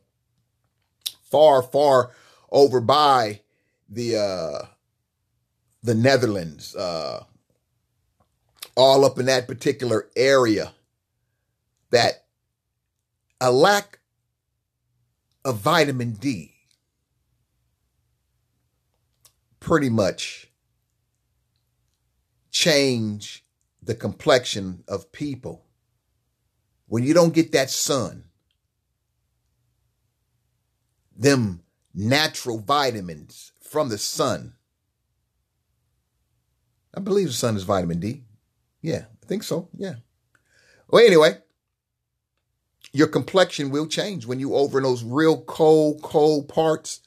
far, 1.24 1.62
far 1.64 2.12
over 2.52 2.80
by 2.80 3.42
the 3.90 4.18
uh, 4.18 4.66
the 5.84 5.96
Netherlands, 5.96 6.76
uh, 6.76 7.24
all 8.76 9.06
up 9.06 9.20
in 9.20 9.28
that 9.28 9.48
particular 9.48 10.10
area, 10.16 10.74
that 11.92 12.26
a 13.40 13.52
lack 13.52 14.00
of 15.44 15.60
vitamin 15.60 16.12
D 16.14 16.55
pretty 19.66 19.90
much 19.90 20.52
change 22.52 23.44
the 23.82 23.96
complexion 23.96 24.84
of 24.88 25.12
people. 25.12 25.66
When 26.88 27.04
you 27.04 27.14
don't 27.14 27.34
get 27.34 27.52
that 27.54 27.72
sun, 27.72 28.26
them 31.18 31.64
natural 31.94 32.60
vitamins 32.60 33.52
from 33.60 33.90
the 33.90 33.98
sun 33.98 34.54
I 36.96 37.02
believe 37.02 37.28
the 37.28 37.34
sun 37.34 37.58
is 37.58 37.64
vitamin 37.64 38.00
D. 38.00 38.24
Yeah, 38.82 39.06
I 39.22 39.26
think 39.26 39.44
so. 39.44 39.68
Yeah. 39.76 39.96
Well, 40.90 41.06
anyway, 41.06 41.40
your 42.94 43.08
complexion 43.08 43.70
will 43.70 43.88
change 43.88 44.26
when 44.26 44.40
you 44.40 44.56
over 44.56 44.78
in 44.78 44.84
those 44.84 45.04
real 45.04 45.42
cold, 45.42 46.02
cold 46.02 46.48
parts 46.48 47.02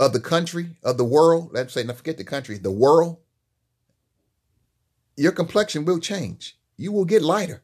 of 0.00 0.12
the 0.12 0.20
country, 0.20 0.78
of 0.82 0.98
the 0.98 1.04
world. 1.04 1.50
Let's 1.52 1.72
say, 1.72 1.84
now 1.84 1.92
forget 1.92 2.18
the 2.18 2.24
country, 2.24 2.58
the 2.58 2.72
world. 2.72 3.18
Your 5.16 5.32
complexion 5.32 5.84
will 5.84 6.00
change. 6.00 6.58
You 6.76 6.90
will 6.90 7.04
get 7.04 7.22
lighter. 7.22 7.62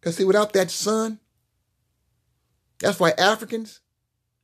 Because, 0.00 0.16
see, 0.16 0.24
without 0.24 0.54
that 0.54 0.70
sun, 0.70 1.20
that's 2.80 2.98
why 2.98 3.12
Africans, 3.18 3.80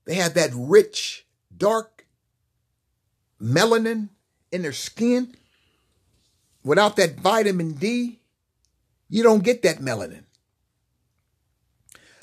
they 0.04 0.14
have 0.14 0.34
that 0.34 0.50
rich, 0.54 1.26
dark 1.56 2.06
melanin 3.40 4.10
in 4.52 4.62
their 4.62 4.72
skin 4.72 5.34
Without 6.64 6.96
that 6.96 7.18
vitamin 7.20 7.72
D, 7.72 8.20
you 9.08 9.22
don't 9.22 9.42
get 9.42 9.62
that 9.62 9.78
melanin. 9.78 10.24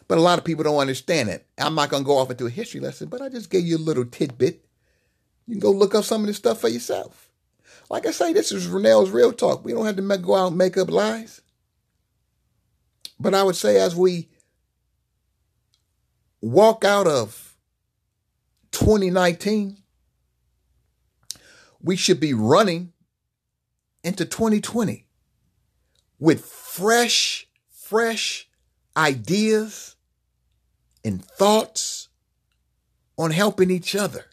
But 0.08 0.20
a 0.20 0.22
lot 0.22 0.38
of 0.38 0.46
people 0.46 0.64
don't 0.64 0.78
understand 0.78 1.30
it. 1.30 1.48
I'm 1.58 1.74
not 1.74 1.90
going 1.90 2.04
to 2.04 2.08
go 2.08 2.18
off 2.18 2.30
into 2.30 2.46
a 2.46 2.52
history 2.52 2.80
lesson, 2.80 3.10
but 3.10 3.22
I 3.22 3.30
just 3.30 3.50
gave 3.50 3.66
you 3.66 3.78
a 3.78 3.80
little 3.80 4.06
tidbit. 4.06 4.65
You 5.48 5.56
can 5.56 5.60
go 5.60 5.72
look 5.72 5.94
up 5.96 6.04
some 6.04 6.22
of 6.22 6.28
this 6.28 6.38
stuff 6.38 6.62
for 6.62 6.70
yourself. 6.70 7.30
Like 7.90 8.06
I 8.06 8.12
say, 8.12 8.34
this 8.34 8.52
is 8.52 8.68
Renell's 8.68 9.12
Real 9.12 9.32
Talk. 9.32 9.64
We 9.64 9.74
don't 9.74 9.86
have 9.86 9.98
to 9.98 10.18
go 10.18 10.36
out 10.36 10.48
and 10.48 10.58
make 10.58 10.78
up 10.78 10.90
lies. 10.90 11.42
But 13.20 13.34
I 13.34 13.44
would 13.44 13.56
say 13.56 13.80
as 13.80 13.96
we 13.96 14.30
walk 16.42 16.84
out 16.84 17.08
of 17.08 17.56
2019, 18.72 19.78
we 21.82 21.96
should 21.96 22.20
be 22.20 22.34
running 22.34 22.94
into 24.04 24.26
2020 24.26 25.06
with 26.20 26.44
fresh, 26.44 27.48
fresh 27.70 28.50
ideas 28.98 29.96
and 31.04 31.24
thoughts 31.24 32.10
on 33.18 33.32
helping 33.32 33.70
each 33.70 33.96
other. 33.96 34.26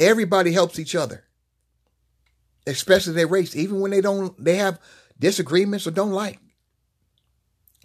Everybody 0.00 0.52
helps 0.52 0.78
each 0.78 0.94
other, 0.94 1.24
especially 2.66 3.12
their 3.12 3.26
race, 3.26 3.54
even 3.54 3.80
when 3.80 3.90
they 3.90 4.00
don't, 4.00 4.34
they 4.42 4.56
have 4.56 4.80
disagreements 5.18 5.86
or 5.86 5.90
don't 5.90 6.10
like. 6.10 6.40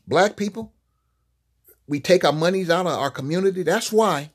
Black 0.08 0.38
people, 0.38 0.73
we 1.88 1.99
take 1.99 2.23
our 2.23 2.32
monies 2.32 2.69
out 2.69 2.88
of 2.88 2.93
our 2.93 3.12
community. 3.12 3.63
That's 3.63 3.91
why 3.91 4.32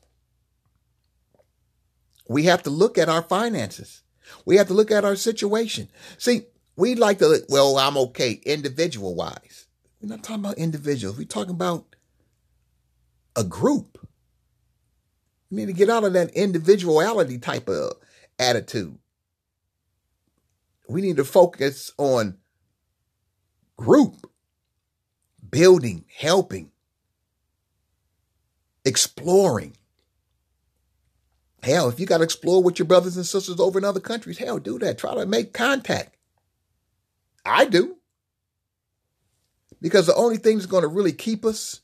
we 2.29 2.43
have 2.43 2.63
to 2.63 2.69
look 2.69 2.97
at 2.97 3.09
our 3.09 3.23
finances. 3.23 4.03
We 4.45 4.57
have 4.57 4.67
to 4.67 4.73
look 4.73 4.91
at 4.91 5.03
our 5.03 5.15
situation. 5.15 5.89
See, 6.17 6.43
we 6.75 6.95
like 6.95 7.19
to, 7.19 7.43
well, 7.49 7.77
I'm 7.77 7.97
okay 7.97 8.41
individual 8.45 9.15
wise. 9.15 9.65
We're 9.99 10.09
not 10.09 10.23
talking 10.23 10.45
about 10.45 10.57
individuals. 10.57 11.17
We're 11.17 11.25
talking 11.25 11.55
about 11.55 11.95
a 13.35 13.43
group. 13.43 13.90
We 15.51 15.57
need 15.57 15.67
to 15.67 15.73
get 15.73 15.89
out 15.89 16.05
of 16.05 16.13
that 16.13 16.31
individuality 16.31 17.37
type 17.37 17.67
of 17.67 17.97
attitude. 18.39 18.97
We 20.87 21.01
need 21.01 21.17
to 21.17 21.25
focus 21.25 21.91
on 21.97 22.37
group, 23.75 24.31
building, 25.49 26.05
helping, 26.17 26.71
exploring. 28.85 29.75
Hell, 31.63 31.89
if 31.89 31.99
you 31.99 32.05
got 32.05 32.19
to 32.19 32.23
explore 32.23 32.63
with 32.63 32.79
your 32.79 32.87
brothers 32.87 33.17
and 33.17 33.25
sisters 33.25 33.59
over 33.59 33.77
in 33.77 33.85
other 33.85 33.99
countries, 33.99 34.37
hell, 34.37 34.57
do 34.57 34.79
that. 34.79 34.97
Try 34.97 35.15
to 35.15 35.25
make 35.25 35.53
contact. 35.53 36.15
I 37.45 37.65
do. 37.65 37.97
Because 39.81 40.07
the 40.07 40.15
only 40.15 40.37
thing 40.37 40.57
that's 40.57 40.65
going 40.65 40.83
to 40.83 40.87
really 40.87 41.11
keep 41.11 41.43
us, 41.43 41.81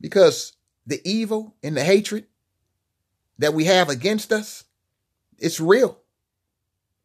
because 0.00 0.54
the 0.86 1.00
evil 1.04 1.54
and 1.62 1.76
the 1.76 1.84
hatred 1.84 2.26
that 3.38 3.54
we 3.54 3.64
have 3.64 3.88
against 3.88 4.32
us, 4.32 4.64
it's 5.38 5.60
real. 5.60 5.98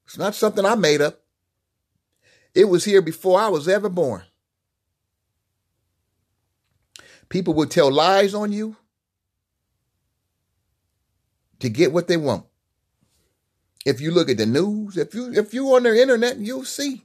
It's 0.05 0.17
not 0.17 0.35
something 0.35 0.65
I 0.65 0.75
made 0.75 1.01
up. 1.01 1.21
It 2.53 2.65
was 2.65 2.85
here 2.85 3.01
before 3.01 3.39
I 3.39 3.49
was 3.49 3.67
ever 3.67 3.89
born. 3.89 4.23
People 7.29 7.53
will 7.53 7.67
tell 7.67 7.91
lies 7.91 8.33
on 8.33 8.51
you 8.51 8.77
to 11.59 11.69
get 11.69 11.91
what 11.91 12.07
they 12.07 12.17
want. 12.17 12.45
If 13.85 14.01
you 14.01 14.11
look 14.11 14.29
at 14.29 14.37
the 14.37 14.45
news, 14.45 14.97
if 14.97 15.13
you 15.13 15.31
if 15.33 15.53
you 15.53 15.67
on 15.75 15.83
the 15.83 16.01
internet, 16.01 16.37
you'll 16.37 16.65
see 16.65 17.03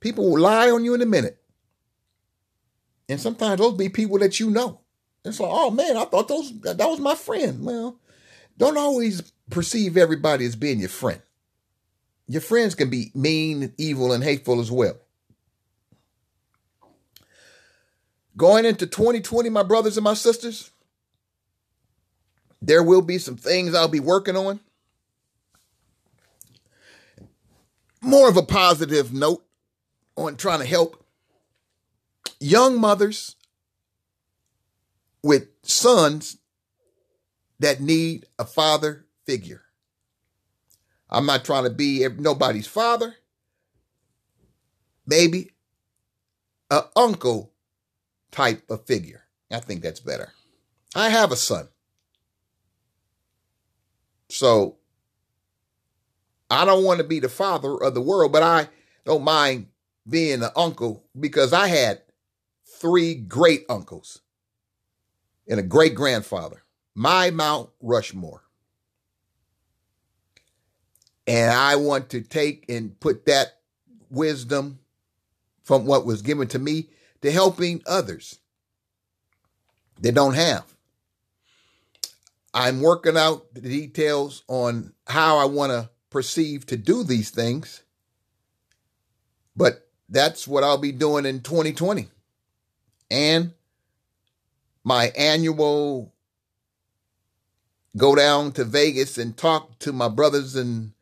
people 0.00 0.30
will 0.30 0.40
lie 0.40 0.70
on 0.70 0.84
you 0.84 0.94
in 0.94 1.02
a 1.02 1.06
minute. 1.06 1.40
And 3.08 3.20
sometimes 3.20 3.60
those 3.60 3.74
be 3.74 3.88
people 3.88 4.18
that 4.18 4.38
you 4.38 4.50
know. 4.50 4.79
It's 5.24 5.40
like, 5.40 5.50
oh 5.52 5.70
man, 5.70 5.96
I 5.96 6.04
thought 6.04 6.28
those 6.28 6.58
that 6.62 6.78
was 6.78 7.00
my 7.00 7.14
friend. 7.14 7.64
Well, 7.64 7.98
don't 8.56 8.78
always 8.78 9.32
perceive 9.50 9.96
everybody 9.96 10.46
as 10.46 10.56
being 10.56 10.80
your 10.80 10.88
friend. 10.88 11.20
Your 12.26 12.40
friends 12.40 12.74
can 12.74 12.90
be 12.90 13.10
mean, 13.14 13.74
evil, 13.76 14.12
and 14.12 14.22
hateful 14.22 14.60
as 14.60 14.70
well. 14.70 14.96
Going 18.36 18.64
into 18.64 18.86
2020, 18.86 19.50
my 19.50 19.64
brothers 19.64 19.96
and 19.96 20.04
my 20.04 20.14
sisters, 20.14 20.70
there 22.62 22.82
will 22.82 23.02
be 23.02 23.18
some 23.18 23.36
things 23.36 23.74
I'll 23.74 23.88
be 23.88 24.00
working 24.00 24.36
on. 24.36 24.60
More 28.00 28.28
of 28.28 28.36
a 28.36 28.42
positive 28.42 29.12
note 29.12 29.44
on 30.16 30.36
trying 30.36 30.60
to 30.60 30.66
help 30.66 31.04
young 32.38 32.80
mothers 32.80 33.36
with 35.22 35.48
sons 35.62 36.38
that 37.58 37.80
need 37.80 38.26
a 38.38 38.44
father 38.44 39.06
figure. 39.26 39.62
I'm 41.08 41.26
not 41.26 41.44
trying 41.44 41.64
to 41.64 41.70
be 41.70 42.06
nobody's 42.18 42.66
father. 42.66 43.16
Maybe 45.06 45.50
a 46.70 46.84
uncle 46.94 47.52
type 48.30 48.62
of 48.70 48.86
figure. 48.86 49.24
I 49.50 49.60
think 49.60 49.82
that's 49.82 50.00
better. 50.00 50.32
I 50.94 51.08
have 51.08 51.32
a 51.32 51.36
son. 51.36 51.68
So 54.28 54.76
I 56.48 56.64
don't 56.64 56.84
want 56.84 56.98
to 56.98 57.04
be 57.04 57.18
the 57.18 57.28
father 57.28 57.76
of 57.82 57.94
the 57.94 58.00
world, 58.00 58.32
but 58.32 58.42
I 58.42 58.68
don't 59.04 59.24
mind 59.24 59.66
being 60.08 60.42
an 60.42 60.50
uncle 60.56 61.04
because 61.18 61.52
I 61.52 61.66
had 61.66 62.02
three 62.80 63.14
great 63.14 63.64
uncles 63.68 64.20
and 65.50 65.58
a 65.58 65.64
great 65.64 65.96
grandfather, 65.96 66.62
my 66.94 67.30
Mount 67.30 67.68
Rushmore. 67.82 68.42
And 71.26 71.52
I 71.52 71.76
want 71.76 72.10
to 72.10 72.22
take 72.22 72.64
and 72.68 72.98
put 72.98 73.26
that 73.26 73.58
wisdom 74.08 74.78
from 75.64 75.84
what 75.84 76.06
was 76.06 76.22
given 76.22 76.48
to 76.48 76.58
me 76.58 76.88
to 77.22 77.30
helping 77.30 77.82
others 77.86 78.38
that 80.00 80.14
don't 80.14 80.34
have. 80.34 80.64
I'm 82.54 82.80
working 82.80 83.16
out 83.16 83.52
the 83.52 83.60
details 83.60 84.42
on 84.48 84.92
how 85.06 85.36
I 85.38 85.44
want 85.44 85.70
to 85.70 85.90
perceive 86.10 86.66
to 86.66 86.76
do 86.76 87.04
these 87.04 87.30
things. 87.30 87.82
But 89.54 89.88
that's 90.08 90.48
what 90.48 90.64
I'll 90.64 90.78
be 90.78 90.92
doing 90.92 91.26
in 91.26 91.40
2020. 91.40 92.08
And 93.10 93.52
my 94.84 95.06
annual 95.16 96.14
go 97.96 98.14
down 98.14 98.52
to 98.52 98.64
Vegas 98.64 99.18
and 99.18 99.36
talk 99.36 99.78
to 99.80 99.92
my 99.92 100.08
brothers 100.08 100.56
and 100.56 100.92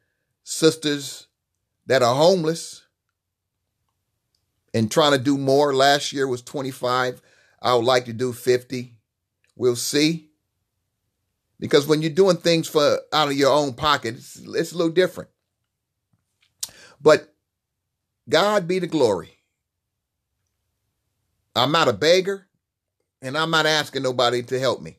sisters 0.45 1.27
that 1.87 2.03
are 2.03 2.15
homeless 2.15 2.85
and 4.75 4.91
trying 4.91 5.13
to 5.13 5.19
do 5.19 5.39
more. 5.39 5.75
Last 5.75 6.13
year 6.13 6.27
was 6.27 6.43
25. 6.43 7.23
I 7.61 7.75
would 7.75 7.85
like 7.85 8.07
to 8.07 8.13
do 8.13 8.33
50. 8.33 8.95
We'll 9.57 9.77
see. 9.77 10.31
Because 11.61 11.87
when 11.87 12.03
you're 12.03 12.11
doing 12.11 12.37
things 12.37 12.69
for 12.69 13.01
out 13.13 13.29
of 13.29 13.35
your 13.35 13.53
own 13.53 13.75
pocket, 13.75 14.15
it's, 14.17 14.37
it's 14.37 14.73
a 14.73 14.77
little 14.77 14.93
different. 14.93 15.31
But 17.01 17.35
God 18.29 18.69
be 18.69 18.79
the 18.79 18.87
glory. 18.87 19.39
I'm 21.57 21.73
not 21.73 21.89
a 21.89 21.93
beggar 21.93 22.48
and 23.23 23.37
I'm 23.37 23.51
not 23.51 23.67
asking 23.67 24.03
nobody 24.03 24.43
to 24.45 24.59
help 24.59 24.81
me. 24.81 24.99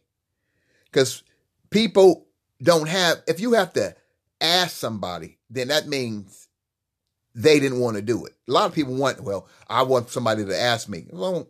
Because 0.85 1.23
people 1.69 2.27
don't 2.61 2.87
have, 2.87 3.21
if 3.27 3.39
you 3.39 3.53
have 3.53 3.73
to 3.73 3.95
ask 4.41 4.75
somebody, 4.75 5.37
then 5.49 5.69
that 5.69 5.87
means 5.87 6.47
they 7.35 7.59
didn't 7.59 7.79
want 7.79 7.95
to 7.95 8.01
do 8.01 8.25
it. 8.25 8.33
A 8.47 8.51
lot 8.51 8.65
of 8.65 8.73
people 8.73 8.95
want, 8.95 9.21
well, 9.21 9.47
I 9.67 9.83
want 9.83 10.09
somebody 10.09 10.45
to 10.45 10.59
ask 10.59 10.89
me. 10.89 11.05
Well, 11.11 11.47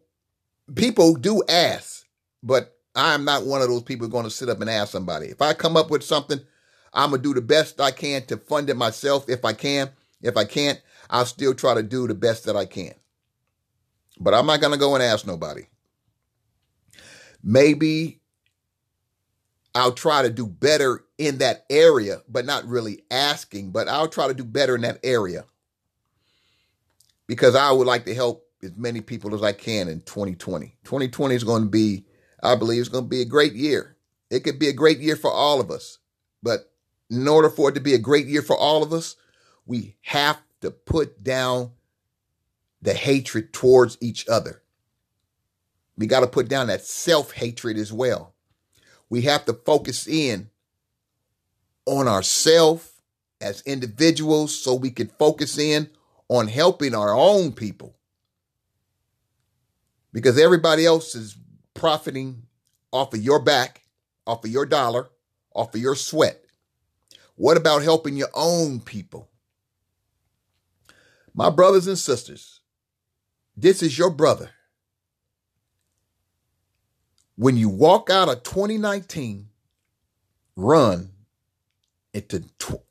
people 0.75 1.15
do 1.15 1.41
ask, 1.47 2.05
but 2.43 2.75
I'm 2.95 3.25
not 3.25 3.45
one 3.45 3.62
of 3.62 3.69
those 3.69 3.84
people 3.84 4.08
going 4.08 4.25
to 4.25 4.29
sit 4.32 4.49
up 4.49 4.62
and 4.62 4.69
ask 4.69 4.91
somebody. 4.91 5.27
If 5.27 5.41
I 5.41 5.53
come 5.53 5.77
up 5.77 5.89
with 5.89 6.03
something, 6.03 6.39
I'm 6.93 7.12
going 7.12 7.21
to 7.21 7.27
do 7.29 7.34
the 7.34 7.41
best 7.41 7.79
I 7.79 7.91
can 7.91 8.25
to 8.25 8.38
fund 8.38 8.69
it 8.69 8.75
myself 8.75 9.29
if 9.29 9.45
I 9.45 9.53
can. 9.53 9.89
If 10.21 10.36
I 10.36 10.43
can't, 10.45 10.82
I'll 11.10 11.25
still 11.25 11.53
try 11.53 11.73
to 11.75 11.84
do 11.84 12.08
the 12.08 12.15
best 12.15 12.45
that 12.45 12.55
I 12.55 12.65
can. 12.65 12.93
But 14.19 14.34
I'm 14.34 14.45
not 14.45 14.60
going 14.60 14.73
to 14.73 14.79
go 14.79 14.95
and 14.95 15.03
ask 15.03 15.25
nobody. 15.25 15.63
Maybe 17.43 18.19
I'll 19.75 19.91
try 19.91 20.23
to 20.23 20.30
do 20.30 20.45
better 20.45 21.04
in 21.17 21.38
that 21.39 21.65
area, 21.69 22.21
but 22.28 22.45
not 22.45 22.65
really 22.65 23.04
asking, 23.12 23.71
but 23.71 23.88
I'll 23.88 24.08
try 24.08 24.28
to 24.28 24.34
do 24.34 24.43
better 24.43 24.75
in 24.75 24.82
that 24.82 24.99
area 25.04 25.45
because 27.28 27.56
I 27.56 27.71
would 27.71 27.88
like 27.88 28.06
to 28.06 28.15
help 28.15 28.45
as 28.63 28.75
many 28.75 29.02
people 29.02 29.36
as 29.36 29.43
I 29.43 29.54
can 29.54 29.88
in 29.88 30.02
2020. 30.02 30.75
2020 30.84 31.36
is 31.36 31.43
going 31.43 31.63
to 31.63 31.69
be, 31.69 32.06
I 32.41 32.56
believe, 32.56 32.80
it's 32.80 32.89
going 32.89 33.06
to 33.06 33.10
be 33.10 33.21
a 33.21 33.25
great 33.25 33.54
year. 33.54 33.95
It 34.30 34.41
could 34.41 34.60
be 34.60 34.67
a 34.67 34.73
great 34.73 34.99
year 34.99 35.15
for 35.15 35.32
all 35.32 35.62
of 35.62 35.71
us. 35.71 35.99
But 36.41 36.71
in 37.10 37.28
order 37.28 37.49
for 37.49 37.69
it 37.69 37.73
to 37.73 37.82
be 37.82 37.93
a 37.93 37.99
great 37.99 38.28
year 38.28 38.41
for 38.41 38.58
all 38.58 38.84
of 38.84 38.93
us, 38.93 39.15
we 39.65 39.95
have 40.02 40.41
to 40.62 40.71
put 40.71 41.23
down 41.23 41.71
the 42.82 42.93
hatred 42.93 43.54
towards 43.54 43.97
each 44.02 44.28
other. 44.28 44.62
We 46.00 46.08
got 46.08 46.22
to 46.22 46.28
put 46.28 46.48
down 46.48 46.68
that 46.68 46.86
self 46.86 47.34
hatred 47.34 47.78
as 47.78 47.92
well. 47.92 48.34
We 49.10 49.24
have 49.24 49.46
to 49.46 49.54
focus 49.54 50.08
in 50.08 50.50
on 51.86 52.08
ourselves 52.08 52.90
as 53.42 53.62
individuals 53.62 54.58
so 54.58 54.74
we 54.74 54.92
can 54.92 55.08
focus 55.20 55.58
in 55.58 55.90
on 56.30 56.48
helping 56.48 56.96
our 56.96 57.14
own 57.14 57.52
people. 57.52 57.98
Because 60.14 60.40
everybody 60.40 60.86
else 60.86 61.16
is 61.16 61.38
profiting 61.74 62.44
off 62.94 63.14
of 63.14 63.22
your 63.22 63.42
back, 63.42 63.84
off 64.26 64.46
of 64.46 64.52
your 64.52 64.66
dollar, 64.66 65.10
off 65.54 65.76
of 65.76 65.82
your 65.82 65.96
sweat. 65.96 66.46
What 67.36 67.58
about 67.58 67.84
helping 67.84 68.16
your 68.16 68.30
own 68.34 68.80
people? 68.80 69.30
My 71.34 71.50
brothers 71.50 71.88
and 71.88 71.98
sisters, 71.98 72.62
this 73.58 73.84
is 73.84 73.98
your 73.98 74.10
brother. 74.10 74.52
When 77.39 77.56
you 77.56 77.69
walk 77.69 78.10
out 78.10 78.28
of 78.28 78.43
2019, 78.43 79.47
run 80.58 81.12
into 82.13 82.43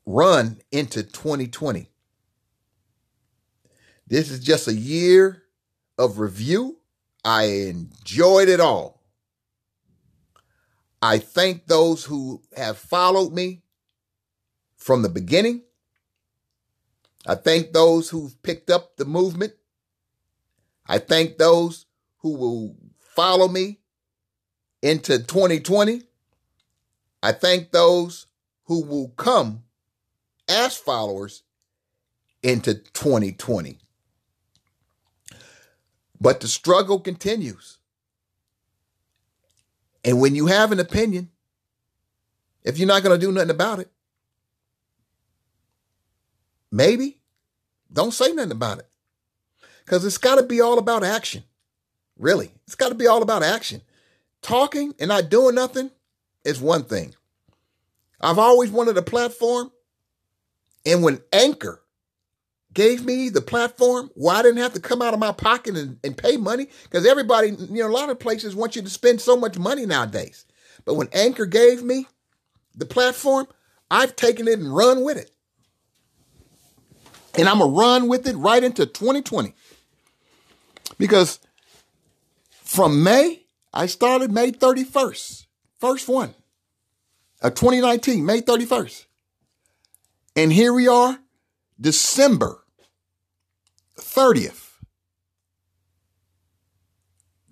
run 0.07 0.57
into 0.71 1.03
2020. 1.03 1.87
This 4.07 4.31
is 4.31 4.39
just 4.39 4.67
a 4.67 4.73
year 4.73 5.43
of 5.99 6.17
review. 6.17 6.79
I 7.23 7.43
enjoyed 7.43 8.49
it 8.49 8.59
all. 8.59 9.03
I 10.99 11.19
thank 11.19 11.67
those 11.67 12.05
who 12.05 12.41
have 12.57 12.79
followed 12.79 13.31
me 13.31 13.61
from 14.77 15.03
the 15.03 15.09
beginning. 15.09 15.61
I 17.27 17.35
thank 17.35 17.71
those 17.71 18.09
who've 18.09 18.41
picked 18.41 18.71
up 18.71 18.97
the 18.97 19.05
movement. 19.05 19.53
I 20.87 20.97
thank 20.97 21.37
those 21.37 21.85
who 22.21 22.35
will 22.35 22.75
follow 22.97 23.47
me 23.47 23.78
into 24.81 25.19
2020. 25.19 26.03
I 27.21 27.31
thank 27.31 27.71
those 27.71 28.27
who 28.65 28.83
will 28.83 29.09
come 29.09 29.63
as 30.47 30.77
followers 30.77 31.43
into 32.41 32.75
2020. 32.75 33.77
But 36.21 36.39
the 36.39 36.47
struggle 36.47 36.99
continues. 36.99 37.77
And 40.03 40.19
when 40.19 40.35
you 40.35 40.47
have 40.47 40.71
an 40.71 40.79
opinion, 40.79 41.29
if 42.63 42.77
you're 42.77 42.87
not 42.87 43.03
going 43.03 43.19
to 43.19 43.25
do 43.25 43.31
nothing 43.31 43.49
about 43.49 43.79
it, 43.79 43.89
maybe 46.71 47.17
don't 47.91 48.13
say 48.13 48.31
nothing 48.31 48.51
about 48.51 48.79
it. 48.79 48.87
Because 49.83 50.05
it's 50.05 50.17
got 50.17 50.35
to 50.35 50.43
be 50.43 50.61
all 50.61 50.77
about 50.77 51.03
action. 51.03 51.43
Really. 52.17 52.51
It's 52.65 52.75
got 52.75 52.89
to 52.89 52.95
be 52.95 53.07
all 53.07 53.21
about 53.21 53.43
action. 53.43 53.81
Talking 54.41 54.93
and 54.99 55.09
not 55.09 55.29
doing 55.29 55.55
nothing 55.55 55.91
is 56.43 56.59
one 56.59 56.83
thing. 56.83 57.13
I've 58.21 58.39
always 58.39 58.71
wanted 58.71 58.97
a 58.97 59.01
platform. 59.01 59.71
And 60.85 61.03
when 61.03 61.21
Anchor 61.33 61.81
gave 62.73 63.03
me 63.03 63.29
the 63.29 63.41
platform 63.41 64.09
where 64.13 64.35
I 64.35 64.41
didn't 64.41 64.61
have 64.61 64.73
to 64.73 64.79
come 64.79 65.01
out 65.01 65.13
of 65.13 65.19
my 65.19 65.31
pocket 65.31 65.75
and, 65.75 65.97
and 66.03 66.17
pay 66.17 66.37
money, 66.37 66.67
because 66.83 67.05
everybody, 67.05 67.49
you 67.49 67.83
know, 67.83 67.87
a 67.87 67.91
lot 67.91 68.09
of 68.09 68.19
places 68.19 68.55
want 68.55 68.75
you 68.75 68.81
to 68.81 68.89
spend 68.89 69.21
so 69.21 69.35
much 69.35 69.57
money 69.57 69.85
nowadays. 69.85 70.45
But 70.85 70.95
when 70.95 71.09
Anchor 71.13 71.45
gave 71.45 71.83
me 71.83 72.07
the 72.75 72.85
platform, 72.85 73.47
I've 73.91 74.15
taken 74.15 74.47
it 74.47 74.59
and 74.59 74.73
run 74.73 75.03
with 75.03 75.17
it. 75.17 75.31
And 77.37 77.47
I'm 77.47 77.59
going 77.59 77.71
to 77.71 77.79
run 77.79 78.07
with 78.07 78.27
it 78.27 78.35
right 78.35 78.63
into 78.63 78.85
2020. 78.85 79.53
Because 80.97 81.39
from 82.63 83.03
May, 83.03 83.43
I 83.73 83.85
started 83.85 84.31
May 84.31 84.51
31st, 84.51 85.45
first 85.79 86.07
one 86.07 86.33
of 87.41 87.55
2019, 87.55 88.25
May 88.25 88.41
31st. 88.41 89.05
And 90.35 90.51
here 90.51 90.73
we 90.73 90.87
are, 90.87 91.19
December 91.79 92.63
30th, 93.97 94.69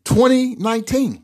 2019. 0.06 1.24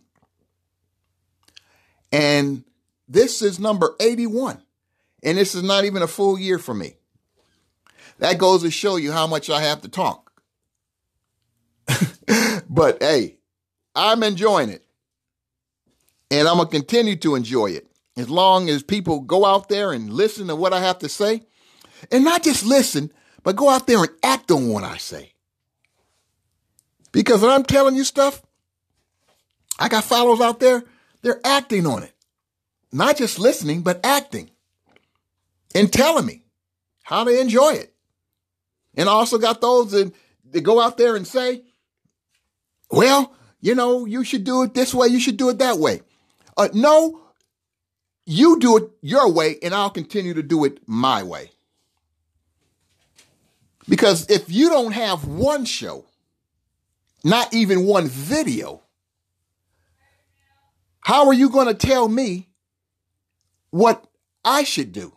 And 2.11 2.63
this 3.07 3.41
is 3.41 3.59
number 3.59 3.95
81. 3.99 4.61
And 5.23 5.37
this 5.37 5.55
is 5.55 5.63
not 5.63 5.85
even 5.85 6.01
a 6.01 6.07
full 6.07 6.37
year 6.37 6.59
for 6.59 6.73
me. 6.73 6.95
That 8.19 8.37
goes 8.37 8.61
to 8.61 8.69
show 8.69 8.97
you 8.97 9.11
how 9.11 9.25
much 9.25 9.49
I 9.49 9.61
have 9.61 9.81
to 9.81 9.87
talk. 9.87 10.31
but 12.69 13.01
hey, 13.01 13.37
I'm 13.95 14.23
enjoying 14.23 14.69
it. 14.69 14.83
And 16.31 16.47
I'm 16.47 16.57
going 16.57 16.67
to 16.67 16.75
continue 16.77 17.15
to 17.17 17.35
enjoy 17.35 17.67
it 17.67 17.87
as 18.17 18.29
long 18.29 18.69
as 18.69 18.83
people 18.83 19.21
go 19.21 19.45
out 19.45 19.69
there 19.69 19.91
and 19.91 20.11
listen 20.11 20.47
to 20.47 20.55
what 20.55 20.73
I 20.73 20.79
have 20.79 20.99
to 20.99 21.09
say. 21.09 21.43
And 22.11 22.23
not 22.23 22.43
just 22.43 22.65
listen, 22.65 23.11
but 23.43 23.55
go 23.55 23.69
out 23.69 23.87
there 23.87 23.99
and 23.99 24.09
act 24.23 24.51
on 24.51 24.67
what 24.69 24.83
I 24.83 24.97
say. 24.97 25.33
Because 27.11 27.41
when 27.41 27.51
I'm 27.51 27.63
telling 27.63 27.95
you 27.95 28.03
stuff, 28.03 28.41
I 29.79 29.89
got 29.89 30.03
followers 30.03 30.41
out 30.41 30.59
there, 30.59 30.83
they're 31.21 31.41
acting 31.43 31.85
on 31.85 32.03
it. 32.03 32.13
Not 32.91 33.17
just 33.17 33.39
listening, 33.39 33.81
but 33.81 34.05
acting 34.05 34.51
and 35.73 35.91
telling 35.91 36.25
me 36.25 36.43
how 37.03 37.23
to 37.23 37.39
enjoy 37.39 37.73
it. 37.73 37.93
And 38.95 39.09
I 39.09 39.11
also 39.11 39.37
got 39.37 39.61
those 39.61 39.91
that, 39.91 40.13
that 40.51 40.61
go 40.61 40.79
out 40.79 40.97
there 40.97 41.15
and 41.15 41.25
say, 41.25 41.63
well, 42.91 43.35
you 43.63 43.75
know, 43.75 44.05
you 44.05 44.25
should 44.25 44.43
do 44.43 44.63
it 44.63 44.73
this 44.73 44.93
way, 44.93 45.07
you 45.07 45.21
should 45.21 45.37
do 45.37 45.47
it 45.47 45.59
that 45.59 45.77
way. 45.77 46.01
Uh, 46.57 46.67
no, 46.73 47.21
you 48.25 48.59
do 48.59 48.75
it 48.75 48.91
your 49.01 49.31
way, 49.31 49.57
and 49.63 49.73
I'll 49.73 49.89
continue 49.89 50.33
to 50.33 50.43
do 50.43 50.65
it 50.65 50.79
my 50.85 51.23
way. 51.23 51.49
Because 53.87 54.29
if 54.29 54.51
you 54.51 54.69
don't 54.69 54.91
have 54.91 55.25
one 55.25 55.63
show, 55.63 56.05
not 57.23 57.53
even 57.53 57.85
one 57.85 58.07
video, 58.07 58.81
how 60.99 61.27
are 61.27 61.33
you 61.33 61.49
going 61.49 61.67
to 61.67 61.73
tell 61.73 62.09
me 62.09 62.49
what 63.69 64.05
I 64.43 64.65
should 64.65 64.91
do? 64.91 65.13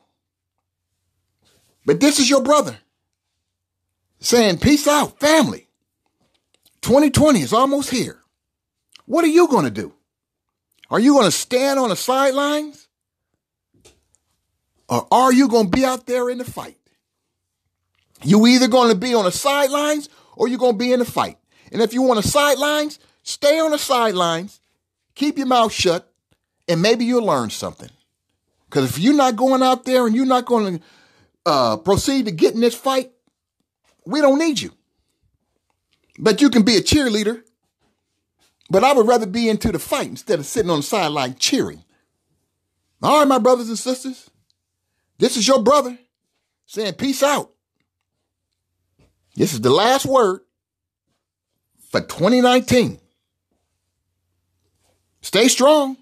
But 1.85 1.99
this 1.99 2.21
is 2.21 2.31
your 2.31 2.45
brother 2.45 2.79
saying, 4.21 4.59
Peace 4.59 4.87
out, 4.87 5.19
family. 5.19 5.67
2020 6.83 7.41
is 7.41 7.53
almost 7.53 7.91
here. 7.91 8.21
What 9.07 9.25
are 9.25 9.29
you 9.29 9.49
going 9.49 9.65
to 9.65 9.71
do? 9.71 9.95
Are 10.91 11.01
you 11.01 11.15
going 11.15 11.25
to 11.25 11.33
stand 11.33 11.79
on 11.79 11.89
the 11.89 11.97
sidelines? 11.97 12.89
Or 14.89 15.07
are 15.11 15.33
you 15.33 15.49
going 15.49 15.71
to 15.71 15.77
be 15.77 15.85
out 15.85 16.07
there 16.07 16.31
in 16.31 16.39
the 16.39 16.45
fight? 16.45 16.79
You 18.23 18.47
either 18.47 18.69
going 18.69 18.91
to 18.91 18.99
be 18.99 19.15
on 19.15 19.25
the 19.25 19.33
sidelines 19.33 20.09
or 20.37 20.49
you're 20.49 20.59
going 20.59 20.75
to 20.75 20.79
be 20.79 20.93
in 20.93 21.01
the 21.01 21.05
fight. 21.05 21.39
And 21.73 21.83
if 21.83 21.93
you 21.93 22.03
want 22.03 22.23
the 22.23 22.29
sidelines, 22.29 22.99
stay 23.23 23.59
on 23.59 23.73
the 23.73 23.79
sidelines, 23.79 24.61
keep 25.15 25.39
your 25.39 25.47
mouth 25.47 25.73
shut, 25.73 26.13
and 26.69 26.81
maybe 26.81 27.05
you'll 27.05 27.25
learn 27.27 27.51
something. 27.51 27.91
Because 28.69 28.91
if 28.91 28.99
you're 28.99 29.15
not 29.15 29.37
going 29.37 29.63
out 29.63 29.85
there 29.85 30.07
and 30.07 30.15
you're 30.15 30.27
not 30.27 30.45
going 30.45 30.79
to 30.79 30.85
uh, 31.45 31.77
proceed 31.79 32.27
to 32.27 32.33
get 32.33 32.55
in 32.55 32.61
this 32.61 32.75
fight, 32.75 33.11
we 34.05 34.21
don't 34.21 34.39
need 34.39 34.61
you. 34.61 34.73
But 36.19 36.41
you 36.41 36.51
can 36.51 36.63
be 36.63 36.77
a 36.77 36.81
cheerleader. 36.81 37.43
But 38.69 38.85
I 38.85 38.93
would 38.93 39.07
rather 39.07 39.27
be 39.27 39.49
into 39.49 39.71
the 39.71 39.79
fight 39.79 40.09
instead 40.09 40.39
of 40.39 40.47
sitting 40.47 40.71
on 40.71 40.79
the 40.79 40.83
sideline 40.83 41.37
cheering. 41.37 41.85
All 43.03 43.21
right, 43.21 43.29
my 43.29 43.39
brothers 43.39 43.69
and 43.69 43.79
sisters, 43.79 44.31
this 45.19 45.37
is 45.37 45.47
your 45.47 45.63
brother 45.63 45.99
saying 46.67 46.95
peace 46.95 47.23
out. 47.23 47.53
This 49.37 49.53
is 49.53 49.61
the 49.61 49.71
last 49.71 50.07
word 50.07 50.41
for 51.91 52.01
2019. 52.01 52.99
Stay 55.21 55.49
strong. 55.49 55.97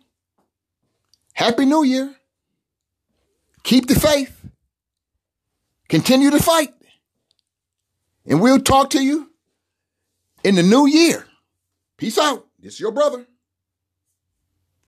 Happy 1.33 1.67
New 1.67 1.83
Year. 1.83 2.15
Keep 3.65 3.89
the 3.89 3.99
faith. 3.99 4.41
Continue 5.89 6.31
to 6.31 6.39
fight. 6.39 6.73
And 8.27 8.41
we'll 8.41 8.61
talk 8.61 8.91
to 8.91 9.05
you 9.05 9.31
in 10.45 10.55
the 10.55 10.63
new 10.63 10.87
year. 10.87 11.27
Peace 11.97 12.19
out. 12.19 12.44
Is 12.65 12.81
your 12.81 12.93
brother. 12.93 13.27